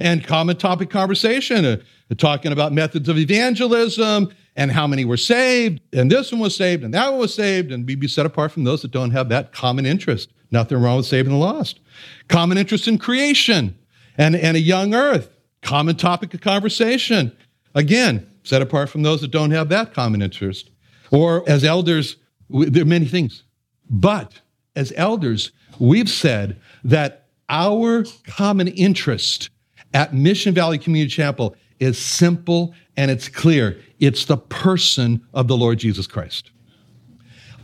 And 0.00 0.24
common 0.24 0.56
topic 0.56 0.90
conversation, 0.90 1.64
uh, 1.64 1.76
talking 2.18 2.50
about 2.50 2.72
methods 2.72 3.08
of 3.08 3.16
evangelism 3.16 4.34
and 4.56 4.70
how 4.70 4.86
many 4.86 5.04
were 5.04 5.16
saved, 5.16 5.80
and 5.92 6.10
this 6.10 6.30
one 6.30 6.40
was 6.40 6.56
saved, 6.56 6.84
and 6.84 6.94
that 6.94 7.10
one 7.10 7.20
was 7.20 7.34
saved, 7.34 7.72
and 7.72 7.86
we 7.86 7.94
be 7.96 8.06
set 8.06 8.24
apart 8.24 8.52
from 8.52 8.64
those 8.64 8.82
that 8.82 8.90
don't 8.90 9.10
have 9.10 9.28
that 9.28 9.52
common 9.52 9.84
interest. 9.84 10.30
Nothing 10.50 10.80
wrong 10.80 10.98
with 10.98 11.06
saving 11.06 11.32
the 11.32 11.38
lost. 11.38 11.80
Common 12.28 12.58
interest 12.58 12.86
in 12.86 12.98
creation 12.98 13.76
and, 14.16 14.36
and 14.36 14.56
a 14.56 14.60
young 14.60 14.94
earth. 14.94 15.30
Common 15.62 15.96
topic 15.96 16.32
of 16.34 16.40
conversation. 16.40 17.36
Again, 17.74 18.30
set 18.44 18.62
apart 18.62 18.90
from 18.90 19.02
those 19.02 19.20
that 19.22 19.32
don't 19.32 19.50
have 19.50 19.68
that 19.70 19.92
common 19.92 20.22
interest. 20.22 20.70
Or 21.10 21.42
as 21.48 21.64
elders, 21.64 22.16
there 22.48 22.82
are 22.82 22.86
many 22.86 23.06
things. 23.06 23.42
But 23.90 24.40
as 24.76 24.92
elders, 24.96 25.50
we've 25.80 26.08
said 26.08 26.60
that 26.84 27.26
our 27.48 28.04
common 28.26 28.68
interest 28.68 29.50
at 29.92 30.14
Mission 30.14 30.54
Valley 30.54 30.78
Community 30.78 31.10
Chapel 31.10 31.56
is 31.80 31.98
simple 31.98 32.74
and 32.96 33.10
it's 33.10 33.28
clear. 33.28 33.80
It's 34.04 34.26
the 34.26 34.36
person 34.36 35.26
of 35.32 35.48
the 35.48 35.56
Lord 35.56 35.78
Jesus 35.78 36.06
Christ. 36.06 36.50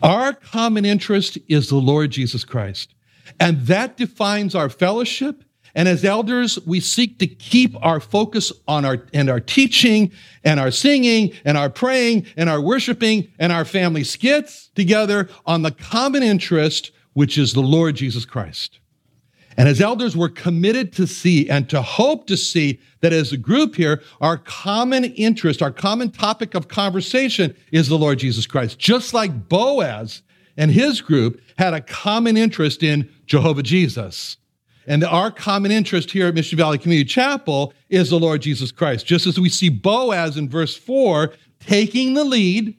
Our 0.03 0.33
common 0.33 0.85
interest 0.85 1.37
is 1.49 1.69
the 1.69 1.77
Lord 1.77 2.11
Jesus 2.11 2.45
Christ. 2.45 2.95
And 3.39 3.67
that 3.67 3.97
defines 3.97 4.55
our 4.55 4.71
fellowship. 4.71 5.45
And 5.75 5.87
as 5.87 6.05
elders, 6.05 6.59
we 6.67 6.81
seek 6.81 7.19
to 7.19 7.27
keep 7.27 7.77
our 7.85 8.01
focus 8.01 8.53
on 8.67 8.85
our, 8.85 9.07
and 9.13 9.31
our 9.31 9.39
teaching 9.39 10.11
and 10.43 10.59
our 10.59 10.71
singing 10.71 11.33
and 11.45 11.57
our 11.57 11.71
praying 11.71 12.27
and 12.37 12.49
our 12.49 12.61
worshiping 12.61 13.29
and 13.39 13.53
our 13.53 13.65
family 13.65 14.03
skits 14.03 14.71
together 14.75 15.29
on 15.47 15.63
the 15.63 15.71
common 15.71 16.23
interest, 16.23 16.91
which 17.13 17.39
is 17.39 17.53
the 17.53 17.61
Lord 17.61 17.95
Jesus 17.95 18.25
Christ. 18.25 18.80
And 19.61 19.69
as 19.69 19.83
elders, 19.83 20.17
we're 20.17 20.31
committed 20.31 20.91
to 20.95 21.07
see 21.07 21.51
and 21.51 21.69
to 21.69 21.83
hope 21.83 22.27
to 22.29 22.37
see 22.39 22.81
that 23.01 23.13
as 23.13 23.31
a 23.31 23.37
group 23.37 23.75
here, 23.75 24.03
our 24.23 24.39
common 24.39 25.05
interest, 25.05 25.61
our 25.61 25.71
common 25.71 26.11
topic 26.11 26.55
of 26.55 26.69
conversation 26.69 27.55
is 27.71 27.87
the 27.87 27.99
Lord 27.99 28.21
Jesus 28.21 28.47
Christ. 28.47 28.79
Just 28.79 29.13
like 29.13 29.51
Boaz 29.51 30.23
and 30.57 30.71
his 30.71 31.03
group 31.03 31.43
had 31.59 31.75
a 31.75 31.83
common 31.83 32.39
interest 32.39 32.83
in 32.83 33.07
Jehovah 33.27 33.63
Jesus. 33.63 34.39
And 34.87 35.05
our 35.05 35.31
common 35.31 35.73
interest 35.73 36.11
here 36.11 36.29
at 36.29 36.35
Mission 36.35 36.57
Valley 36.57 36.79
Community 36.79 37.07
Chapel 37.07 37.75
is 37.91 38.09
the 38.09 38.19
Lord 38.19 38.41
Jesus 38.41 38.73
Christ. 38.73 39.05
Just 39.05 39.27
as 39.27 39.39
we 39.39 39.51
see 39.51 39.69
Boaz 39.69 40.39
in 40.39 40.49
verse 40.49 40.75
4 40.75 41.35
taking 41.59 42.15
the 42.15 42.25
lead 42.25 42.79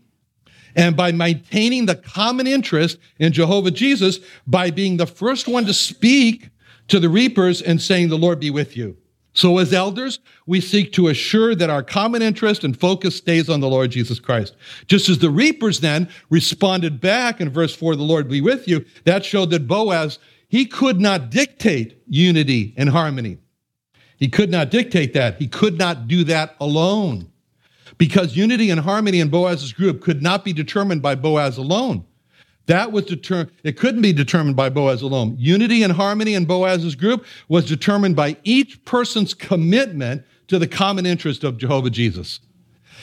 and 0.75 0.97
by 0.97 1.11
maintaining 1.11 1.85
the 1.85 1.95
common 1.95 2.47
interest 2.47 2.97
in 3.19 3.33
Jehovah 3.33 3.69
Jesus, 3.69 4.19
by 4.47 4.71
being 4.71 4.97
the 4.97 5.05
first 5.05 5.47
one 5.47 5.65
to 5.65 5.75
speak 5.75 6.49
to 6.91 6.99
the 6.99 7.09
reapers 7.09 7.61
and 7.61 7.81
saying, 7.81 8.09
The 8.09 8.17
Lord 8.17 8.39
be 8.39 8.49
with 8.49 8.77
you. 8.77 8.97
So, 9.33 9.59
as 9.59 9.71
elders, 9.71 10.19
we 10.45 10.59
seek 10.59 10.91
to 10.93 11.07
assure 11.07 11.55
that 11.55 11.69
our 11.69 11.83
common 11.83 12.21
interest 12.21 12.65
and 12.65 12.77
focus 12.77 13.15
stays 13.15 13.49
on 13.49 13.61
the 13.61 13.69
Lord 13.69 13.91
Jesus 13.91 14.19
Christ. 14.19 14.57
Just 14.87 15.07
as 15.07 15.19
the 15.19 15.29
reapers 15.29 15.79
then 15.79 16.09
responded 16.29 16.99
back 16.99 17.39
in 17.39 17.49
verse 17.49 17.73
4, 17.73 17.95
the 17.95 18.03
Lord 18.03 18.27
be 18.27 18.41
with 18.41 18.67
you, 18.67 18.83
that 19.05 19.23
showed 19.23 19.51
that 19.51 19.67
Boaz, 19.67 20.19
he 20.49 20.65
could 20.65 20.99
not 20.99 21.29
dictate 21.29 22.01
unity 22.07 22.73
and 22.75 22.89
harmony. 22.89 23.37
He 24.17 24.27
could 24.27 24.51
not 24.51 24.69
dictate 24.69 25.13
that. 25.13 25.37
He 25.37 25.47
could 25.47 25.77
not 25.77 26.09
do 26.09 26.25
that 26.25 26.55
alone. 26.59 27.31
Because 27.97 28.35
unity 28.35 28.69
and 28.69 28.81
harmony 28.81 29.21
in 29.21 29.29
Boaz's 29.29 29.71
group 29.71 30.01
could 30.01 30.21
not 30.21 30.43
be 30.43 30.51
determined 30.51 31.01
by 31.01 31.15
Boaz 31.15 31.57
alone. 31.57 32.05
That 32.71 32.93
was 32.93 33.03
determined, 33.03 33.51
it 33.65 33.75
couldn't 33.75 34.01
be 34.01 34.13
determined 34.13 34.55
by 34.55 34.69
Boaz 34.69 35.01
alone. 35.01 35.35
Unity 35.37 35.83
and 35.83 35.91
harmony 35.91 36.35
in 36.35 36.45
Boaz's 36.45 36.95
group 36.95 37.25
was 37.49 37.65
determined 37.65 38.15
by 38.15 38.37
each 38.45 38.85
person's 38.85 39.33
commitment 39.33 40.23
to 40.47 40.57
the 40.57 40.69
common 40.69 41.05
interest 41.05 41.43
of 41.43 41.57
Jehovah 41.57 41.89
Jesus. 41.89 42.39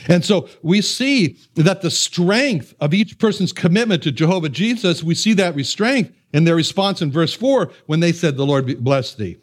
And 0.07 0.25
so 0.25 0.49
we 0.63 0.81
see 0.81 1.37
that 1.57 1.83
the 1.83 1.91
strength 1.91 2.75
of 2.81 2.95
each 2.95 3.19
person's 3.19 3.53
commitment 3.53 4.03
to 4.05 4.11
Jehovah 4.11 4.49
Jesus, 4.49 5.03
we 5.03 5.15
see 5.15 5.35
that 5.35 5.55
restraint 5.55 6.15
in 6.33 6.45
their 6.45 6.57
response 6.57 7.03
in 7.03 7.13
verse 7.13 7.35
4 7.35 7.71
when 7.85 8.01
they 8.01 8.13
said, 8.13 8.39
The 8.39 8.47
Lord 8.47 8.83
bless 8.83 9.15
thee. 9.17 9.37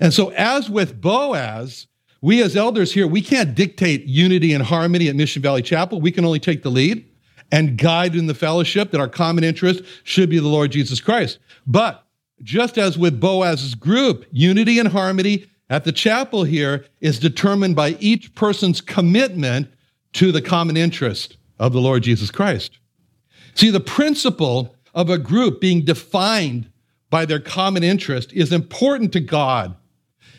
And 0.00 0.14
so, 0.14 0.30
as 0.30 0.70
with 0.70 1.02
Boaz, 1.02 1.86
we 2.22 2.42
as 2.42 2.56
elders 2.56 2.94
here, 2.94 3.06
we 3.06 3.20
can't 3.20 3.54
dictate 3.54 4.06
unity 4.06 4.54
and 4.54 4.64
harmony 4.64 5.10
at 5.10 5.16
Mission 5.16 5.42
Valley 5.42 5.60
Chapel. 5.60 6.00
We 6.00 6.12
can 6.12 6.24
only 6.24 6.40
take 6.40 6.62
the 6.62 6.70
lead 6.70 7.04
and 7.54 7.78
guide 7.78 8.16
in 8.16 8.26
the 8.26 8.34
fellowship 8.34 8.90
that 8.90 9.00
our 9.00 9.08
common 9.08 9.44
interest 9.44 9.84
should 10.02 10.28
be 10.28 10.40
the 10.40 10.48
Lord 10.48 10.72
Jesus 10.72 11.00
Christ. 11.00 11.38
But 11.68 12.04
just 12.42 12.76
as 12.76 12.98
with 12.98 13.20
Boaz's 13.20 13.76
group, 13.76 14.26
unity 14.32 14.80
and 14.80 14.88
harmony 14.88 15.46
at 15.70 15.84
the 15.84 15.92
chapel 15.92 16.42
here 16.42 16.84
is 17.00 17.20
determined 17.20 17.76
by 17.76 17.90
each 18.00 18.34
person's 18.34 18.80
commitment 18.80 19.68
to 20.14 20.32
the 20.32 20.42
common 20.42 20.76
interest 20.76 21.36
of 21.60 21.72
the 21.72 21.80
Lord 21.80 22.02
Jesus 22.02 22.32
Christ. 22.32 22.80
See, 23.54 23.70
the 23.70 23.78
principle 23.78 24.74
of 24.92 25.08
a 25.08 25.16
group 25.16 25.60
being 25.60 25.84
defined 25.84 26.68
by 27.08 27.24
their 27.24 27.38
common 27.38 27.84
interest 27.84 28.32
is 28.32 28.52
important 28.52 29.12
to 29.12 29.20
God. 29.20 29.76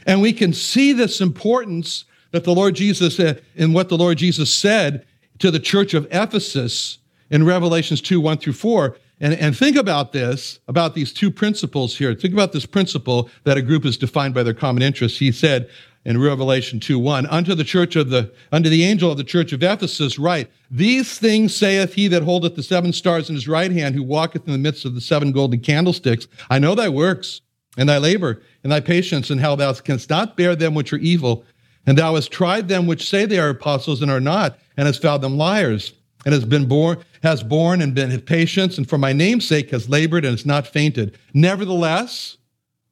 And 0.06 0.22
we 0.22 0.34
can 0.34 0.52
see 0.52 0.92
this 0.92 1.22
importance 1.22 2.04
that 2.32 2.44
the 2.44 2.54
Lord 2.54 2.76
Jesus, 2.76 3.18
uh, 3.22 3.36
in 3.56 3.72
what 3.72 3.88
the 3.88 3.98
Lord 3.98 4.18
Jesus 4.18 4.54
said 4.54 5.06
to 5.40 5.50
the 5.50 5.62
church 5.62 5.94
of 5.94 6.08
Ephesus 6.12 6.98
in 7.30 7.46
Revelations 7.46 8.02
2 8.02 8.20
1 8.20 8.38
through 8.38 8.54
4. 8.54 8.98
And, 9.22 9.34
and 9.36 9.58
think 9.58 9.78
about 9.78 10.12
this, 10.12 10.60
about 10.68 10.94
these 10.94 11.14
two 11.14 11.32
principles 11.32 11.98
here. 11.98 12.14
Think 12.14 12.34
about 12.34 12.52
this 12.52 12.66
principle 12.66 13.30
that 13.46 13.58
a 13.58 13.62
group 13.62 13.86
is 13.86 13.98
defined 13.98 14.34
by 14.34 14.44
their 14.44 14.54
common 14.54 14.84
interests. 14.84 15.20
He 15.20 15.32
said 15.32 15.70
in 16.04 16.22
Revelation 16.22 16.80
2 16.80 17.00
1, 17.00 17.26
unto 17.28 17.56
the 17.56 17.64
church 17.64 17.96
of 17.96 18.10
the, 18.10 18.32
unto 18.52 18.70
the 18.70 18.84
angel 18.84 19.12
of 19.12 19.18
the 19.18 19.24
church 19.24 19.54
of 19.54 19.64
Ephesus, 19.64 20.20
write, 20.20 20.52
These 20.70 21.18
things 21.18 21.56
saith 21.56 21.94
he 21.94 22.08
that 22.10 22.24
holdeth 22.24 22.56
the 22.56 22.64
seven 22.64 22.94
stars 22.94 23.30
in 23.30 23.36
his 23.36 23.48
right 23.48 23.72
hand, 23.72 23.96
who 23.96 24.04
walketh 24.04 24.46
in 24.46 24.52
the 24.52 24.60
midst 24.60 24.86
of 24.86 24.94
the 24.94 25.02
seven 25.02 25.32
golden 25.32 25.62
candlesticks. 25.62 26.28
I 26.50 26.60
know 26.60 26.76
thy 26.76 26.90
works, 26.90 27.42
and 27.78 27.90
thy 27.90 27.98
labor, 27.98 28.42
and 28.64 28.72
thy 28.72 28.82
patience, 28.82 29.30
and 29.30 29.42
how 29.42 29.56
thou 29.56 29.74
canst 29.74 30.10
not 30.10 30.38
bear 30.38 30.56
them 30.56 30.76
which 30.76 30.94
are 30.94 30.98
evil, 30.98 31.44
And 31.88 31.98
thou 31.98 32.16
hast 32.16 32.32
tried 32.32 32.68
them 32.68 32.88
which 32.88 33.08
say 33.08 33.26
they 33.26 33.40
are 33.40 33.50
apostles 33.50 34.02
and 34.02 34.12
are 34.12 34.20
not, 34.20 34.60
and 34.76 34.88
hast 34.88 35.02
found 35.02 35.24
them 35.24 35.38
liars, 35.38 35.94
and 36.26 36.34
has 36.34 36.44
been 36.44 36.68
born, 36.68 36.98
has 37.24 37.44
borne 37.44 37.82
and 37.82 37.94
been 37.94 38.20
patience, 38.22 38.78
and 38.78 38.90
for 38.90 38.98
my 38.98 39.14
name's 39.14 39.48
sake 39.48 39.72
has 39.72 39.88
labored 39.88 40.26
and 40.26 40.34
has 40.34 40.46
not 40.46 40.68
fainted. 40.68 41.18
Nevertheless, 41.34 42.38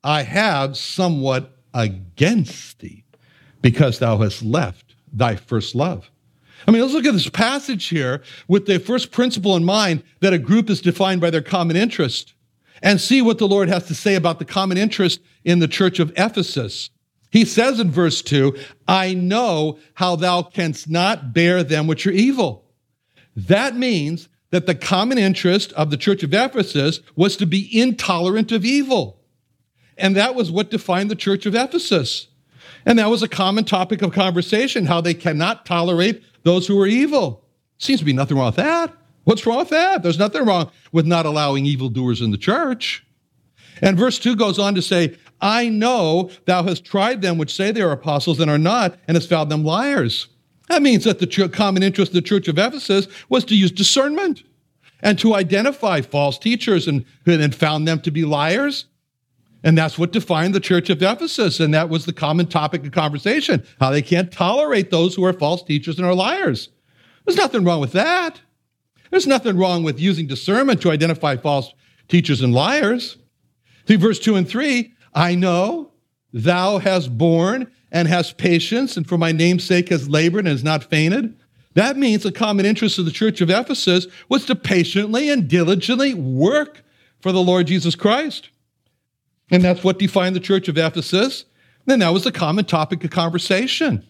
I 0.03 0.21
have 0.23 0.77
somewhat 0.77 1.57
against 1.73 2.79
thee, 2.79 3.03
because 3.61 3.99
thou 3.99 4.17
hast 4.17 4.43
left 4.43 4.95
thy 5.11 5.35
first 5.35 5.73
love. 5.75 6.09
I 6.67 6.71
mean, 6.71 6.81
let's 6.81 6.93
look 6.93 7.05
at 7.05 7.13
this 7.13 7.29
passage 7.29 7.87
here 7.87 8.21
with 8.47 8.67
the 8.67 8.79
first 8.79 9.11
principle 9.11 9.55
in 9.55 9.65
mind 9.65 10.03
that 10.21 10.33
a 10.33 10.37
group 10.37 10.69
is 10.69 10.81
defined 10.81 11.19
by 11.19 11.29
their 11.29 11.41
common 11.41 11.75
interest 11.75 12.33
and 12.81 13.01
see 13.01 13.21
what 13.21 13.37
the 13.37 13.47
Lord 13.47 13.69
has 13.69 13.87
to 13.87 13.95
say 13.95 14.15
about 14.15 14.39
the 14.39 14.45
common 14.45 14.77
interest 14.77 15.19
in 15.43 15.59
the 15.59 15.67
church 15.67 15.99
of 15.99 16.11
Ephesus. 16.15 16.89
He 17.31 17.45
says 17.45 17.79
in 17.79 17.89
verse 17.89 18.21
2, 18.21 18.55
I 18.87 19.13
know 19.13 19.79
how 19.95 20.15
thou 20.15 20.43
canst 20.43 20.89
not 20.89 21.33
bear 21.33 21.63
them 21.63 21.87
which 21.87 22.05
are 22.05 22.11
evil. 22.11 22.62
That 23.35 23.75
means 23.75 24.29
that 24.51 24.67
the 24.67 24.75
common 24.75 25.17
interest 25.17 25.73
of 25.73 25.89
the 25.89 25.97
church 25.97 26.21
of 26.23 26.33
Ephesus 26.33 26.99
was 27.15 27.35
to 27.37 27.45
be 27.45 27.69
intolerant 27.79 28.51
of 28.51 28.63
evil. 28.63 29.19
And 29.97 30.15
that 30.15 30.35
was 30.35 30.51
what 30.51 30.71
defined 30.71 31.09
the 31.09 31.15
church 31.15 31.45
of 31.45 31.55
Ephesus. 31.55 32.27
And 32.85 32.99
that 32.99 33.09
was 33.09 33.23
a 33.23 33.27
common 33.27 33.63
topic 33.63 34.01
of 34.01 34.11
conversation, 34.11 34.85
how 34.85 35.01
they 35.01 35.13
cannot 35.13 35.65
tolerate 35.65 36.23
those 36.43 36.67
who 36.67 36.79
are 36.79 36.87
evil. 36.87 37.43
Seems 37.77 37.99
to 37.99 38.05
be 38.05 38.13
nothing 38.13 38.37
wrong 38.37 38.47
with 38.47 38.57
that. 38.57 38.93
What's 39.23 39.45
wrong 39.45 39.59
with 39.59 39.69
that? 39.69 40.03
There's 40.03 40.19
nothing 40.19 40.45
wrong 40.45 40.69
with 40.91 41.05
not 41.05 41.25
allowing 41.25 41.65
evildoers 41.65 42.21
in 42.21 42.31
the 42.31 42.37
church. 42.37 43.05
And 43.81 43.97
verse 43.97 44.19
2 44.19 44.35
goes 44.35 44.59
on 44.59 44.75
to 44.75 44.81
say, 44.81 45.17
I 45.41 45.69
know 45.69 46.29
thou 46.45 46.63
hast 46.63 46.85
tried 46.85 47.21
them 47.21 47.37
which 47.37 47.55
say 47.55 47.71
they 47.71 47.81
are 47.81 47.91
apostles 47.91 48.39
and 48.39 48.51
are 48.51 48.57
not, 48.57 48.97
and 49.07 49.15
hast 49.15 49.29
found 49.29 49.51
them 49.51 49.63
liars. 49.63 50.27
That 50.69 50.81
means 50.81 51.03
that 51.03 51.19
the 51.19 51.49
common 51.49 51.83
interest 51.83 52.11
of 52.11 52.15
the 52.15 52.21
church 52.21 52.47
of 52.47 52.57
Ephesus 52.57 53.07
was 53.29 53.43
to 53.45 53.55
use 53.55 53.71
discernment 53.71 54.43
and 55.01 55.19
to 55.19 55.35
identify 55.35 56.01
false 56.01 56.39
teachers 56.39 56.87
and, 56.87 57.05
and 57.25 57.53
found 57.53 57.87
them 57.87 57.99
to 58.01 58.11
be 58.11 58.23
liars. 58.23 58.85
And 59.63 59.77
that's 59.77 59.97
what 59.97 60.11
defined 60.11 60.55
the 60.55 60.59
church 60.59 60.89
of 60.89 61.01
Ephesus. 61.01 61.59
And 61.59 61.73
that 61.73 61.89
was 61.89 62.05
the 62.05 62.13
common 62.13 62.47
topic 62.47 62.85
of 62.85 62.91
conversation 62.91 63.65
how 63.79 63.91
they 63.91 64.01
can't 64.01 64.31
tolerate 64.31 64.91
those 64.91 65.15
who 65.15 65.23
are 65.25 65.33
false 65.33 65.63
teachers 65.63 65.97
and 65.97 66.07
are 66.07 66.13
liars. 66.13 66.69
There's 67.25 67.37
nothing 67.37 67.63
wrong 67.63 67.79
with 67.79 67.93
that. 67.93 68.41
There's 69.09 69.27
nothing 69.27 69.57
wrong 69.57 69.83
with 69.83 69.99
using 69.99 70.27
discernment 70.27 70.81
to 70.81 70.91
identify 70.91 71.37
false 71.37 71.73
teachers 72.07 72.41
and 72.41 72.53
liars. 72.53 73.17
See, 73.87 73.95
verse 73.95 74.19
2 74.19 74.35
and 74.35 74.47
3 74.47 74.93
I 75.13 75.35
know 75.35 75.91
thou 76.33 76.79
hast 76.79 77.15
borne 77.17 77.71
and 77.93 78.07
has 78.07 78.33
patience, 78.33 78.97
and 78.97 79.07
for 79.07 79.17
my 79.17 79.31
name's 79.31 79.63
sake 79.63 79.89
has 79.89 80.09
labored 80.09 80.45
and 80.45 80.49
has 80.49 80.63
not 80.63 80.83
fainted. 80.83 81.37
That 81.75 81.95
means 81.95 82.23
the 82.23 82.31
common 82.31 82.65
interest 82.65 82.99
of 82.99 83.05
the 83.05 83.11
church 83.11 83.39
of 83.39 83.49
Ephesus 83.49 84.07
was 84.27 84.45
to 84.45 84.55
patiently 84.55 85.29
and 85.29 85.47
diligently 85.47 86.13
work 86.13 86.83
for 87.21 87.31
the 87.31 87.41
Lord 87.41 87.67
Jesus 87.67 87.95
Christ. 87.95 88.49
And 89.49 89.63
that's 89.63 89.83
what 89.83 89.99
defined 89.99 90.35
the 90.35 90.39
church 90.39 90.67
of 90.67 90.77
Ephesus. 90.77 91.45
And 91.87 92.01
that 92.01 92.13
was 92.13 92.23
the 92.23 92.31
common 92.31 92.65
topic 92.65 93.03
of 93.03 93.11
conversation. 93.11 94.05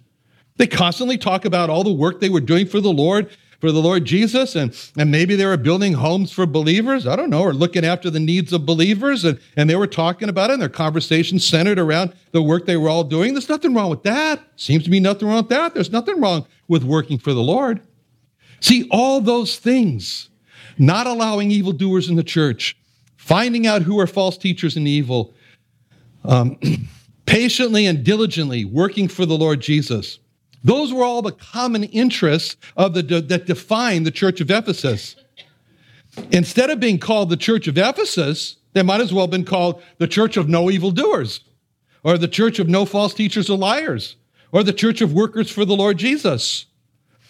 They 0.58 0.68
constantly 0.68 1.18
talk 1.18 1.46
about 1.46 1.70
all 1.70 1.84
the 1.84 1.92
work 1.92 2.20
they 2.20 2.30
were 2.30 2.42
doing 2.42 2.68
for 2.68 2.80
the 2.80 2.94
Lord 2.94 3.30
for 3.64 3.72
the 3.72 3.82
Lord 3.82 4.04
Jesus, 4.04 4.58
and, 4.58 4.78
and 4.98 5.10
maybe 5.10 5.38
they 5.38 5.46
were 5.46 5.56
building 5.56 5.94
homes 5.94 6.34
for 6.34 6.46
believers, 6.46 7.08
I 7.08 7.16
don't 7.16 7.30
know, 7.30 7.44
or 7.44 7.54
looking 7.54 7.86
after 7.86 8.10
the 8.10 8.20
needs 8.20 8.52
of 8.52 8.66
believers, 8.66 9.24
and, 9.24 9.40
and 9.56 9.70
they 9.70 9.78
were 9.78 9.88
talking 9.88 10.28
about 10.28 10.50
it, 10.50 10.56
and 10.56 10.62
their 10.62 10.68
conversation 10.68 11.40
centered 11.40 11.80
around 11.80 12.14
the 12.34 12.42
work 12.42 12.66
they 12.66 12.76
were 12.76 12.90
all 12.90 13.06
doing. 13.06 13.34
There's 13.34 13.48
nothing 13.48 13.74
wrong 13.74 13.90
with 13.90 14.04
that. 14.04 14.42
Seems 14.58 14.84
to 14.84 14.90
be 14.90 15.00
nothing 15.00 15.30
wrong 15.30 15.38
with 15.38 15.48
that. 15.48 15.74
There's 15.74 15.94
nothing 15.94 16.20
wrong 16.20 16.46
with 16.68 16.84
working 16.84 17.18
for 17.18 17.34
the 17.34 17.42
Lord. 17.42 17.80
See, 18.60 18.86
all 18.92 19.22
those 19.22 19.58
things, 19.58 20.28
not 20.78 21.08
allowing 21.08 21.50
evildoers 21.50 22.10
in 22.10 22.18
the 22.18 22.22
church, 22.22 22.76
finding 23.16 23.66
out 23.66 23.84
who 23.84 23.98
are 23.98 24.08
false 24.08 24.38
teachers 24.38 24.76
and 24.76 24.90
evil, 24.90 25.34
um, 26.26 26.60
patiently 27.26 27.86
and 27.86 28.04
diligently 28.04 28.66
working 28.66 29.08
for 29.08 29.26
the 29.26 29.38
Lord 29.38 29.62
Jesus 29.62 30.20
those 30.64 30.94
were 30.94 31.04
all 31.04 31.22
the 31.22 31.32
common 31.32 31.84
interests 31.84 32.56
of 32.78 32.94
the, 32.94 33.02
that 33.02 33.46
define 33.46 34.04
the 34.04 34.12
church 34.12 34.40
of 34.40 34.50
Ephesus. 34.50 35.16
Instead 36.32 36.70
of 36.70 36.80
being 36.80 37.00
called 37.00 37.30
the 37.30 37.38
church 37.38 37.68
of 37.68 37.78
Ephesus, 37.78 38.58
they 38.74 38.84
might 38.84 39.02
as 39.02 39.14
well 39.14 39.26
have 39.26 39.32
been 39.32 39.46
called 39.46 39.82
the 39.98 40.08
church 40.08 40.38
of 40.38 40.48
no 40.48 40.70
evildoers, 40.70 41.42
or 42.04 42.18
the 42.18 42.28
church 42.28 42.60
of 42.60 42.70
no 42.70 42.86
false 42.86 43.14
teachers 43.14 43.50
or 43.50 43.58
liars, 43.58 44.16
or 44.52 44.64
the 44.64 44.74
church 44.74 45.02
of 45.02 45.14
workers 45.14 45.50
for 45.50 45.66
the 45.66 45.76
Lord 45.76 45.98
Jesus. 45.98 46.66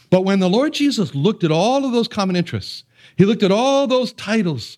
But 0.10 0.22
when 0.22 0.39
the 0.39 0.50
Lord 0.50 0.74
Jesus 0.74 1.15
looked 1.15 1.43
at 1.43 1.52
all 1.52 1.86
of 1.86 1.91
those 1.91 2.08
common 2.08 2.36
interests, 2.36 2.84
he 3.15 3.26
looked 3.26 3.43
at 3.43 3.52
all 3.52 3.88
those 3.88 4.13
titles, 4.13 4.78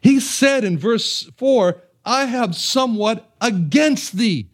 he 0.00 0.20
said 0.20 0.64
in 0.64 0.78
verse 0.78 1.30
4, 1.36 1.82
I 2.04 2.24
have 2.26 2.54
somewhat 2.56 3.34
against 3.40 4.16
thee. 4.16 4.48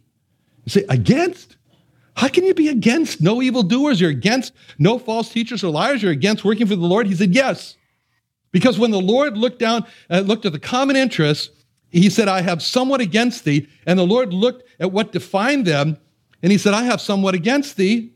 You 0.65 0.71
say, 0.71 0.85
against? 0.89 1.56
How 2.17 2.29
can 2.29 2.45
you 2.45 2.55
be 2.55 2.69
against 2.69 3.21
no 3.21 3.43
evildoers? 3.43 4.01
You're 4.01 4.11
against 4.11 4.55
no 4.79 4.99
false 4.99 5.29
teachers 5.29 5.63
or 5.63 5.71
liars. 5.71 6.03
You're 6.03 6.13
against 6.13 6.45
working 6.45 6.67
for 6.67 6.77
the 6.77 6.87
Lord. 6.87 7.07
He 7.07 7.15
said, 7.15 7.35
Yes. 7.35 7.77
Because 8.53 8.79
when 8.79 8.91
the 8.91 9.01
Lord 9.01 9.37
looked 9.37 9.59
down, 9.59 9.85
and 10.09 10.27
looked 10.27 10.47
at 10.47 10.53
the 10.53 10.59
common 10.59 10.97
interests, 10.97 11.51
he 11.91 12.09
said, 12.09 12.27
I 12.27 12.41
have 12.41 12.63
somewhat 12.63 13.03
against 13.03 13.45
thee. 13.45 13.69
And 13.87 13.99
the 13.99 14.07
Lord 14.07 14.33
looked 14.33 14.63
at 14.81 14.93
what 14.93 15.13
defined 15.13 15.67
them, 15.67 15.99
and 16.43 16.51
he 16.51 16.57
said, 16.57 16.73
I 16.73 16.85
have 16.85 17.01
somewhat 17.01 17.35
against 17.35 17.77
thee. 17.77 18.13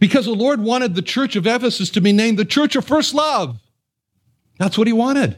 Because 0.00 0.24
the 0.24 0.32
Lord 0.32 0.60
wanted 0.60 0.94
the 0.94 1.02
church 1.02 1.36
of 1.36 1.46
Ephesus 1.46 1.90
to 1.90 2.00
be 2.00 2.12
named 2.12 2.38
the 2.38 2.44
church 2.44 2.74
of 2.74 2.84
first 2.84 3.14
love. 3.14 3.60
That's 4.58 4.78
what 4.78 4.86
he 4.86 4.92
wanted. 4.92 5.36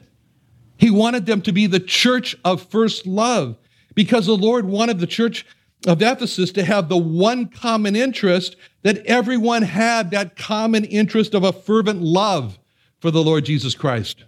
He 0.79 0.91
wanted 0.91 1.27
them 1.27 1.43
to 1.43 1.53
be 1.53 1.67
the 1.67 1.81
church 1.81 2.37
of 2.45 2.63
first 2.63 3.07
love 3.07 3.57
because 3.95 4.27
the 4.27 4.37
Lord 4.37 4.67
wanted 4.67 5.01
the 5.01 5.07
church 5.07 5.47
of 5.87 6.03
Ephesus 6.03 6.51
to 6.53 6.65
have 6.65 6.89
the 6.89 6.97
one 6.97 7.47
common 7.47 7.95
interest 7.95 8.57
that 8.83 9.05
everyone 9.07 9.63
had 9.63 10.11
that 10.11 10.37
common 10.37 10.85
interest 10.85 11.35
of 11.35 11.45
a 11.45 11.53
fervent 11.53 12.03
love 12.03 12.59
for 13.01 13.11
the 13.11 13.23
Lord 13.23 13.45
Jesus 13.45 13.75
Christ. 13.75 14.25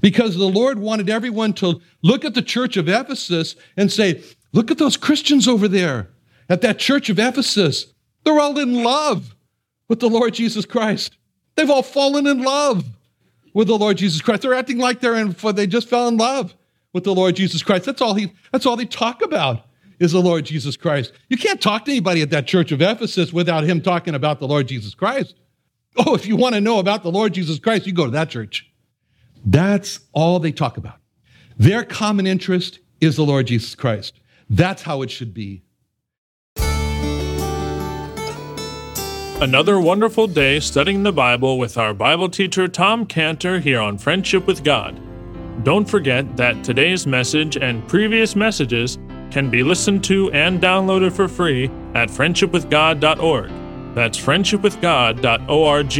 Because 0.00 0.36
the 0.36 0.48
Lord 0.48 0.78
wanted 0.78 1.10
everyone 1.10 1.52
to 1.54 1.80
look 2.02 2.24
at 2.24 2.34
the 2.34 2.42
church 2.42 2.76
of 2.76 2.88
Ephesus 2.88 3.56
and 3.76 3.90
say, 3.90 4.22
Look 4.52 4.70
at 4.70 4.78
those 4.78 4.96
Christians 4.96 5.46
over 5.46 5.68
there 5.68 6.08
at 6.48 6.62
that 6.62 6.78
church 6.78 7.10
of 7.10 7.18
Ephesus. 7.18 7.92
They're 8.24 8.38
all 8.38 8.58
in 8.58 8.82
love 8.82 9.34
with 9.88 10.00
the 10.00 10.08
Lord 10.08 10.34
Jesus 10.34 10.64
Christ. 10.64 11.16
They've 11.54 11.68
all 11.68 11.82
fallen 11.82 12.26
in 12.26 12.42
love 12.42 12.84
with 13.52 13.68
the 13.68 13.76
Lord 13.76 13.98
Jesus 13.98 14.22
Christ. 14.22 14.42
They're 14.42 14.54
acting 14.54 14.78
like 14.78 15.00
they're 15.00 15.16
in, 15.16 15.34
they 15.54 15.66
just 15.66 15.88
fell 15.88 16.08
in 16.08 16.16
love 16.16 16.54
with 16.92 17.04
the 17.04 17.14
Lord 17.14 17.36
Jesus 17.36 17.62
Christ. 17.62 17.84
That's 17.84 18.00
all 18.00 18.14
he, 18.14 18.32
that's 18.52 18.64
all 18.64 18.76
they 18.76 18.86
talk 18.86 19.22
about 19.22 19.67
is 19.98 20.12
the 20.12 20.22
Lord 20.22 20.44
Jesus 20.44 20.76
Christ. 20.76 21.12
You 21.28 21.36
can't 21.36 21.60
talk 21.60 21.84
to 21.84 21.90
anybody 21.90 22.22
at 22.22 22.30
that 22.30 22.46
church 22.46 22.72
of 22.72 22.80
Ephesus 22.80 23.32
without 23.32 23.64
him 23.64 23.80
talking 23.80 24.14
about 24.14 24.38
the 24.38 24.48
Lord 24.48 24.68
Jesus 24.68 24.94
Christ. 24.94 25.34
Oh, 25.96 26.14
if 26.14 26.26
you 26.26 26.36
want 26.36 26.54
to 26.54 26.60
know 26.60 26.78
about 26.78 27.02
the 27.02 27.10
Lord 27.10 27.34
Jesus 27.34 27.58
Christ, 27.58 27.86
you 27.86 27.92
go 27.92 28.04
to 28.04 28.10
that 28.12 28.30
church. 28.30 28.70
That's 29.44 30.00
all 30.12 30.38
they 30.38 30.52
talk 30.52 30.76
about. 30.76 31.00
Their 31.56 31.82
common 31.82 32.26
interest 32.26 32.78
is 33.00 33.16
the 33.16 33.24
Lord 33.24 33.48
Jesus 33.48 33.74
Christ. 33.74 34.20
That's 34.48 34.82
how 34.82 35.02
it 35.02 35.10
should 35.10 35.34
be. 35.34 35.62
Another 39.40 39.78
wonderful 39.78 40.26
day 40.26 40.58
studying 40.58 41.04
the 41.04 41.12
Bible 41.12 41.58
with 41.58 41.78
our 41.78 41.94
Bible 41.94 42.28
teacher 42.28 42.66
Tom 42.66 43.06
Cantor 43.06 43.60
here 43.60 43.80
on 43.80 43.96
Friendship 43.96 44.46
with 44.48 44.64
God. 44.64 45.00
Don't 45.64 45.88
forget 45.88 46.36
that 46.36 46.64
today's 46.64 47.06
message 47.06 47.56
and 47.56 47.86
previous 47.88 48.34
messages 48.34 48.98
can 49.30 49.50
be 49.50 49.62
listened 49.62 50.04
to 50.04 50.30
and 50.32 50.60
downloaded 50.60 51.12
for 51.12 51.28
free 51.28 51.70
at 51.94 52.08
friendshipwithgod.org. 52.08 53.50
That's 53.94 54.18
friendshipwithgod.org. 54.18 55.92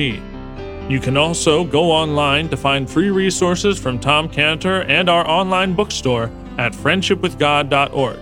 You 0.90 1.00
can 1.00 1.16
also 1.18 1.64
go 1.64 1.90
online 1.90 2.48
to 2.48 2.56
find 2.56 2.88
free 2.88 3.10
resources 3.10 3.78
from 3.78 3.98
Tom 3.98 4.28
Cantor 4.28 4.82
and 4.82 5.10
our 5.10 5.28
online 5.28 5.74
bookstore 5.74 6.30
at 6.56 6.72
friendshipwithgod.org. 6.72 8.18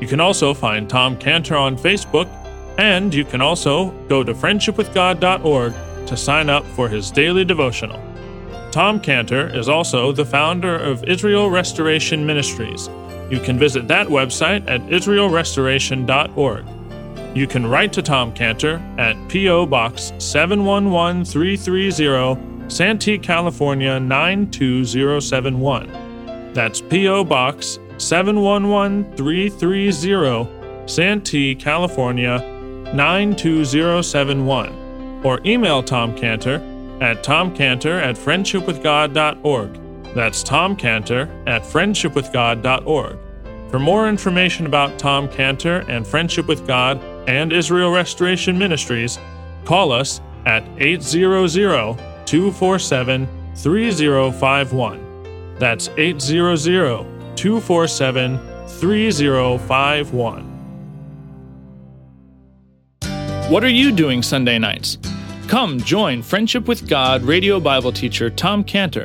You 0.00 0.06
can 0.06 0.20
also 0.20 0.54
find 0.54 0.88
Tom 0.88 1.18
Cantor 1.18 1.56
on 1.56 1.76
Facebook, 1.76 2.26
and 2.78 3.12
you 3.12 3.24
can 3.24 3.42
also 3.42 3.90
go 4.08 4.24
to 4.24 4.32
friendshipwithgod.org 4.32 5.74
to 6.06 6.16
sign 6.16 6.48
up 6.48 6.64
for 6.68 6.88
his 6.88 7.10
daily 7.10 7.44
devotional. 7.44 8.00
Tom 8.70 8.98
Cantor 9.00 9.48
is 9.54 9.68
also 9.68 10.12
the 10.12 10.24
founder 10.24 10.74
of 10.76 11.04
Israel 11.04 11.50
Restoration 11.50 12.24
Ministries 12.24 12.88
you 13.30 13.40
can 13.40 13.58
visit 13.58 13.88
that 13.88 14.08
website 14.08 14.68
at 14.68 14.82
israelrestoration.org. 14.82 16.66
You 17.36 17.46
can 17.46 17.66
write 17.66 17.92
to 17.92 18.02
Tom 18.02 18.32
Cantor 18.32 18.82
at 18.98 19.16
P.O. 19.28 19.66
Box 19.66 20.12
711330, 20.18 22.68
Santee, 22.68 23.18
California 23.18 24.00
92071. 24.00 26.52
That's 26.52 26.80
P.O. 26.80 27.22
Box 27.24 27.78
711330, 27.98 30.88
Santee, 30.88 31.54
California 31.54 32.40
92071 32.92 35.20
or 35.22 35.38
email 35.44 35.82
Tom 35.82 36.16
Cantor 36.16 36.54
at 37.00 37.22
tomcantor 37.22 38.02
at 38.02 38.16
friendshipwithgod.org. 38.16 39.79
That's 40.14 40.42
Tom 40.42 40.76
Cantor 40.76 41.28
at 41.46 41.62
friendshipwithgod.org. 41.62 43.18
For 43.70 43.78
more 43.78 44.08
information 44.08 44.66
about 44.66 44.98
Tom 44.98 45.28
Cantor 45.28 45.84
and 45.88 46.04
Friendship 46.04 46.48
with 46.48 46.66
God 46.66 47.00
and 47.28 47.52
Israel 47.52 47.92
Restoration 47.92 48.58
Ministries, 48.58 49.20
call 49.64 49.92
us 49.92 50.20
at 50.46 50.64
800 50.78 51.96
247 52.26 53.28
3051. 53.54 55.54
That's 55.60 55.88
800 55.96 57.06
247 57.36 58.38
3051. 58.66 60.46
What 63.48 63.62
are 63.62 63.68
you 63.68 63.92
doing 63.92 64.22
Sunday 64.22 64.58
nights? 64.58 64.98
Come 65.46 65.78
join 65.78 66.22
Friendship 66.22 66.66
with 66.66 66.88
God 66.88 67.22
radio 67.22 67.60
Bible 67.60 67.92
teacher 67.92 68.30
Tom 68.30 68.64
Cantor 68.64 69.04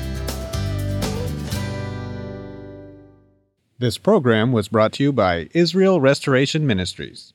This 3.81 3.97
program 3.97 4.51
was 4.51 4.67
brought 4.67 4.93
to 4.93 5.03
you 5.03 5.11
by 5.11 5.49
Israel 5.55 5.99
Restoration 5.99 6.67
Ministries. 6.67 7.33